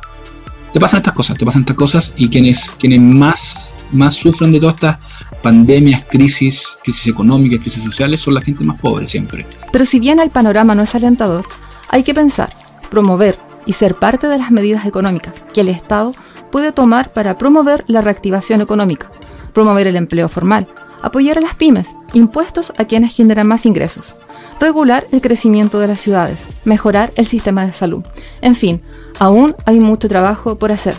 te 0.72 0.80
pasan 0.80 1.00
estas 1.00 1.14
cosas, 1.14 1.38
te 1.38 1.46
pasan 1.46 1.64
estas 1.64 1.76
cosas 1.76 2.14
y 2.16 2.30
quienes, 2.30 2.70
quienes 2.80 3.02
más, 3.02 3.74
más 3.92 4.14
sufren 4.14 4.52
de 4.52 4.62
todas 4.62 4.76
estas 4.76 4.98
pandemias, 5.41 6.06
crisis, 6.06 6.78
crisis 6.84 7.08
económicas, 7.08 7.60
crisis 7.60 7.84
sociales, 7.84 8.19
son 8.19 8.34
la 8.34 8.41
gente 8.41 8.63
más 8.63 8.80
pobre 8.80 9.08
siempre. 9.08 9.45
Pero 9.71 9.86
si 9.86 9.99
bien 9.99 10.19
el 10.19 10.30
panorama 10.30 10.75
no 10.75 10.84
es 10.84 10.95
alentador, 10.95 11.45
hay 11.89 12.04
que 12.04 12.13
pensar, 12.13 12.54
promover 12.89 13.38
y 13.65 13.73
ser 13.73 13.95
parte 13.95 14.28
de 14.28 14.38
las 14.38 14.52
medidas 14.52 14.86
económicas 14.86 15.43
que 15.54 15.62
el 15.62 15.69
Estado 15.69 16.13
puede 16.52 16.71
tomar 16.71 17.12
para 17.12 17.38
promover 17.38 17.84
la 17.88 18.02
reactivación 18.02 18.62
económica, 18.62 19.12
promover 19.54 19.88
el 19.88 19.95
empleo 19.95 20.30
formal, 20.30 20.67
apoyar 21.02 21.38
a 21.38 21.41
las 21.41 21.56
pymes, 21.56 21.89
impuestos 22.13 22.73
a 22.78 22.86
quienes 22.86 23.15
generan 23.15 23.47
más 23.47 23.65
ingresos, 23.65 24.15
regular 24.60 25.06
el 25.12 25.21
crecimiento 25.21 25.80
de 25.80 25.88
las 25.88 26.02
ciudades, 26.02 26.41
mejorar 26.65 27.12
el 27.15 27.25
sistema 27.25 27.65
de 27.65 27.71
salud. 27.71 28.04
En 28.41 28.56
fin, 28.56 28.82
aún 29.19 29.56
hay 29.65 29.80
mucho 29.80 30.08
trabajo 30.08 30.58
por 30.58 30.71
hacer. 30.71 30.95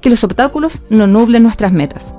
Que 0.00 0.10
los 0.10 0.24
obstáculos 0.24 0.82
no 0.88 1.06
nublen 1.06 1.42
nuestras 1.42 1.72
metas. 1.72 2.14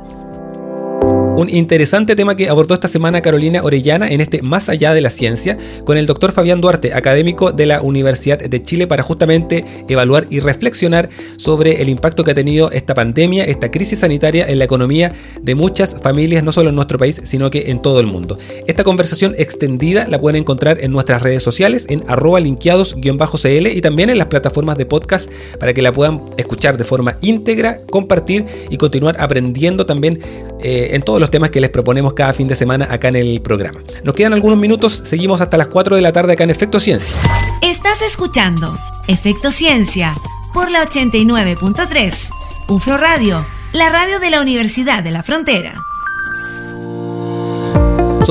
Un 1.34 1.50
interesante 1.50 2.15
tema 2.15 2.36
que 2.36 2.50
abordó 2.50 2.74
esta 2.74 2.89
semana 2.89 3.22
Carolina 3.22 3.63
Orellana 3.63 4.10
en 4.10 4.20
este 4.20 4.41
Más 4.41 4.67
allá 4.67 4.94
de 4.94 5.00
la 5.00 5.10
ciencia 5.10 5.58
con 5.86 5.98
el 5.98 6.06
doctor 6.06 6.34
Fabián 6.34 6.60
Duarte, 6.60 6.94
académico 6.94 7.54
de 7.54 7.65
la 7.65 7.82
Universidad 7.82 8.38
de 8.38 8.62
Chile, 8.62 8.86
para 8.86 9.02
justamente 9.02 9.63
evaluar 9.88 10.28
y 10.30 10.41
reflexionar 10.41 11.10
sobre 11.38 11.82
el 11.82 11.89
impacto 11.89 12.24
que 12.24 12.32
ha 12.32 12.36
tenido 12.36 12.70
esta 12.72 12.94
pandemia, 12.94 13.46
esta 13.46 13.72
crisis 13.72 14.00
sanitaria 14.00 14.46
en 14.48 14.60
la 14.60 14.65
economía 14.65 15.13
de 15.41 15.56
muchas 15.56 15.96
familias, 16.02 16.44
no 16.44 16.52
solo 16.52 16.70
en 16.70 16.76
nuestro 16.76 17.00
país, 17.00 17.22
sino 17.24 17.50
que 17.50 17.72
en 17.72 17.82
todo 17.82 18.02
el 18.02 18.08
mundo. 18.08 18.38
Esta 18.67 18.84
conversación 18.84 19.34
extendida 19.38 20.08
la 20.10 20.20
pueden 20.20 20.41
encontrar 20.41 20.80
en 20.82 20.91
nuestras 20.91 21.22
redes 21.22 21.41
sociales, 21.41 21.86
en 21.88 22.04
arroba 22.08 22.41
linkeados-cl 22.41 23.67
y 23.67 23.82
también 23.82 24.10
en 24.10 24.17
las 24.17 24.28
plataformas 24.28 24.78
de 24.78 24.86
podcast 24.86 25.32
para 25.60 25.74
que 25.74 25.82
la 25.82 25.94
puedan 25.94 26.22
escuchar 26.38 26.78
de 26.78 26.84
forma 26.84 27.17
íntegra, 27.22 27.78
compartir 27.89 28.46
y 28.70 28.76
continuar 28.76 29.15
aprendiendo 29.20 29.86
también 29.86 30.20
eh, 30.63 30.89
en 30.91 31.02
todos 31.02 31.20
los 31.21 31.31
temas 31.31 31.51
que 31.51 31.62
les 31.62 31.69
proponemos 31.69 32.13
cada 32.13 32.34
fin 32.34 32.47
de 32.47 32.55
semana 32.55 32.88
acá 32.89 33.07
en 33.07 33.15
el 33.15 33.41
programa. 33.41 33.79
Nos 34.03 34.13
quedan 34.15 34.34
algunos 34.34 34.57
minutos, 34.57 35.01
seguimos 35.05 35.39
hasta 35.39 35.57
las 35.57 35.67
4 35.67 35.95
de 35.95 36.01
la 36.01 36.12
tarde 36.12 36.34
acá 36.34 36.43
en 36.43 36.49
Efecto 36.49 36.79
Ciencia. 36.79 37.15
Estás 37.62 38.01
escuchando 38.01 38.75
Efecto 39.07 39.51
Ciencia 39.51 40.13
por 40.53 40.69
la 40.69 40.84
89.3, 40.84 42.29
UFRO 42.67 42.97
Radio, 42.97 43.45
la 43.71 43.89
radio 43.89 44.19
de 44.19 44.29
la 44.29 44.41
Universidad 44.41 45.03
de 45.03 45.12
la 45.12 45.23
Frontera 45.23 45.75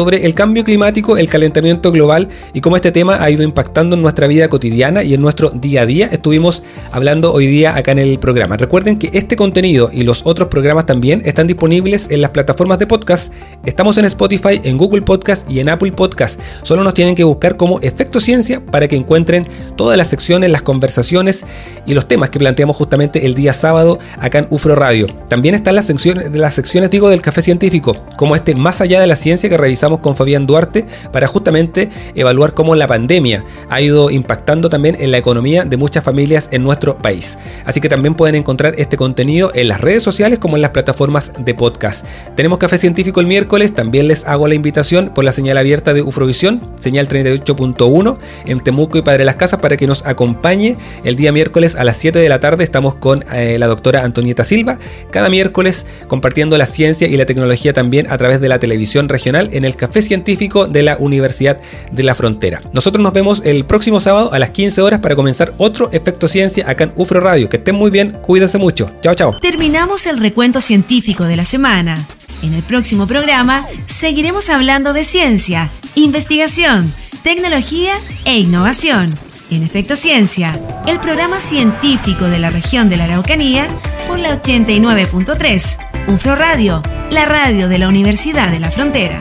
sobre 0.01 0.25
el 0.25 0.33
cambio 0.33 0.65
climático, 0.65 1.19
el 1.19 1.29
calentamiento 1.29 1.93
global 1.93 2.31
y 2.55 2.63
cómo 2.63 2.77
este 2.77 2.91
tema 2.91 3.23
ha 3.23 3.31
ido 3.31 3.43
impactando 3.43 3.97
en 3.97 4.01
nuestra 4.01 4.29
vida 4.29 4.49
cotidiana 4.49 5.05
y 5.05 5.13
en 5.13 5.21
nuestro 5.21 5.51
día 5.51 5.83
a 5.83 5.87
día. 5.87 6.09
Estuvimos 6.11 6.63
hablando 6.91 7.35
hoy 7.35 7.47
día 7.47 7.77
acá 7.77 7.93
en 7.93 7.99
el 7.99 8.19
programa. 8.19 8.57
Recuerden 8.57 8.99
que 8.99 9.11
este 9.13 9.37
contenido 9.37 9.91
y 9.93 10.05
los 10.05 10.23
otros 10.25 10.49
programas 10.49 10.87
también 10.87 11.21
están 11.27 11.47
disponibles 11.47 12.07
en 12.09 12.23
las 12.23 12.31
plataformas 12.31 12.79
de 12.79 12.87
podcast. 12.87 13.31
Estamos 13.67 13.99
en 13.99 14.07
Spotify, 14.07 14.59
en 14.65 14.79
Google 14.79 15.03
Podcast 15.03 15.51
y 15.51 15.61
en 15.61 15.69
Apple 15.69 15.93
Podcast. 15.93 16.41
Solo 16.63 16.83
nos 16.83 16.95
tienen 16.95 17.15
que 17.15 17.25
buscar 17.25 17.59
como 17.59 17.79
Efecto 17.81 18.21
Ciencia 18.21 18.65
para 18.65 18.89
que 18.89 18.97
encuentren 18.97 19.47
todas 19.77 19.99
las 19.99 20.09
secciones, 20.09 20.49
las 20.49 20.63
conversaciones 20.63 21.43
y 21.85 21.93
los 21.93 22.09
temas 22.09 22.31
que 22.31 22.39
planteamos 22.39 22.75
justamente 22.75 23.27
el 23.27 23.35
día 23.35 23.53
sábado 23.53 23.99
acá 24.19 24.39
en 24.39 24.47
UFRO 24.49 24.77
Radio. 24.77 25.09
También 25.29 25.55
están 25.55 25.75
las 25.75 25.85
secciones, 25.85 26.31
las 26.33 26.55
secciones 26.55 26.91
digo, 26.91 27.11
del 27.11 27.21
café 27.21 27.43
científico, 27.43 27.95
como 28.17 28.35
este 28.35 28.55
Más 28.55 28.81
allá 28.81 28.99
de 28.99 29.07
la 29.07 29.17
ciencia 29.17 29.51
que 29.51 29.59
revisamos 29.59 29.90
con 29.99 30.17
Fabián 30.17 30.47
Duarte 30.47 30.87
para 31.13 31.27
justamente 31.27 31.89
evaluar 32.15 32.55
cómo 32.55 32.77
la 32.77 32.87
pandemia 32.87 33.45
ha 33.69 33.81
ido 33.81 34.11
impactando 34.11 34.69
también 34.69 34.97
en 35.01 35.11
la 35.11 35.19
economía 35.19 35.65
de 35.65 35.77
muchas 35.77 36.05
familias 36.05 36.49
en 36.53 36.63
nuestro 36.63 36.99
país. 36.99 37.37
Así 37.65 37.81
que 37.81 37.89
también 37.89 38.15
pueden 38.15 38.37
encontrar 38.37 38.75
este 38.79 38.97
contenido 38.97 39.51
en 39.55 39.69
las 39.69 39.81
redes 39.81 40.03
sociales 40.03 40.39
como 40.39 40.57
en 40.57 40.63
las 40.63 40.71
plataformas 40.71 41.33
de 41.39 41.55
podcast. 41.55 42.05
Tenemos 42.37 42.59
café 42.59 42.79
científico 42.79 43.21
el 43.21 43.27
miércoles, 43.27 43.75
también 43.75 44.09
les 44.09 44.27
hago 44.27 44.49
la 44.49 44.55
invitación 44.55 45.11
por 45.15 45.25
la 45.25 45.33
señal 45.33 45.59
abierta 45.59 45.95
de 45.95 46.03
Ufrovisión, 46.03 46.61
señal 46.81 47.09
38.1 47.09 48.19
en 48.47 48.61
Temuco 48.61 48.99
y 48.99 49.03
Padre 49.03 49.25
Las 49.25 49.37
Casas 49.37 49.61
para 49.61 49.77
que 49.77 49.87
nos 49.87 50.07
acompañe 50.07 50.77
el 51.05 51.17
día 51.17 51.33
miércoles 51.33 51.75
a 51.77 51.85
las 51.85 51.97
7 51.97 52.19
de 52.19 52.29
la 52.29 52.41
tarde. 52.41 52.65
Estamos 52.65 52.95
con 52.95 53.25
eh, 53.33 53.57
la 53.59 53.67
doctora 53.67 54.05
Antonieta 54.05 54.45
Silva, 54.45 54.79
cada 55.11 55.29
miércoles 55.29 55.87
compartiendo 56.09 56.59
la 56.59 56.67
ciencia 56.67 57.09
y 57.09 57.17
la 57.17 57.27
tecnología 57.27 57.73
también 57.73 58.11
a 58.11 58.19
través 58.19 58.41
de 58.41 58.49
la 58.49 58.59
televisión 58.59 59.09
regional 59.09 59.51
en 59.53 59.65
el 59.65 59.70
Café 59.77 60.03
Científico 60.03 60.67
de 60.67 60.83
la 60.83 60.97
Universidad 60.99 61.59
de 61.93 62.03
la 62.03 62.15
Frontera. 62.15 62.61
Nosotros 62.73 63.03
nos 63.03 63.13
vemos 63.13 63.43
el 63.45 63.65
próximo 63.65 64.01
sábado 64.01 64.33
a 64.33 64.39
las 64.39 64.51
15 64.51 64.81
horas 64.83 65.01
para 65.01 65.17
comenzar 65.17 65.55
otro 65.59 65.91
Efecto 65.93 66.29
Ciencia 66.29 66.69
acá 66.69 66.85
en 66.85 66.93
UFRO 66.97 67.21
Radio. 67.21 67.49
Que 67.49 67.57
estén 67.59 67.75
muy 67.75 67.91
bien, 67.91 68.19
cuídense 68.23 68.59
mucho. 68.59 68.91
Chao, 69.01 69.15
chao. 69.15 69.37
Terminamos 69.41 70.07
el 70.07 70.19
recuento 70.19 70.61
científico 70.61 71.25
de 71.25 71.37
la 71.37 71.45
semana. 71.45 72.07
En 72.43 72.55
el 72.55 72.63
próximo 72.63 73.07
programa 73.07 73.67
seguiremos 73.85 74.49
hablando 74.49 74.93
de 74.93 75.05
ciencia, 75.05 75.71
investigación, 75.95 76.93
tecnología 77.23 77.93
e 78.25 78.39
innovación. 78.39 79.15
en 79.51 79.65
Efecto 79.65 79.97
Ciencia, 79.97 80.59
el 80.87 81.01
programa 81.01 81.41
científico 81.41 82.27
de 82.27 82.39
la 82.39 82.51
región 82.51 82.89
de 82.89 82.97
la 82.97 83.05
Araucanía, 83.05 83.67
por 84.07 84.21
la 84.21 84.41
89.3, 84.41 85.79
UNFRO 86.07 86.37
Radio, 86.37 86.83
la 87.11 87.25
radio 87.25 87.69
de 87.69 87.79
la 87.79 87.89
Universidad 87.89 88.51
de 88.51 88.61
la 88.61 88.71
Frontera. 88.71 89.21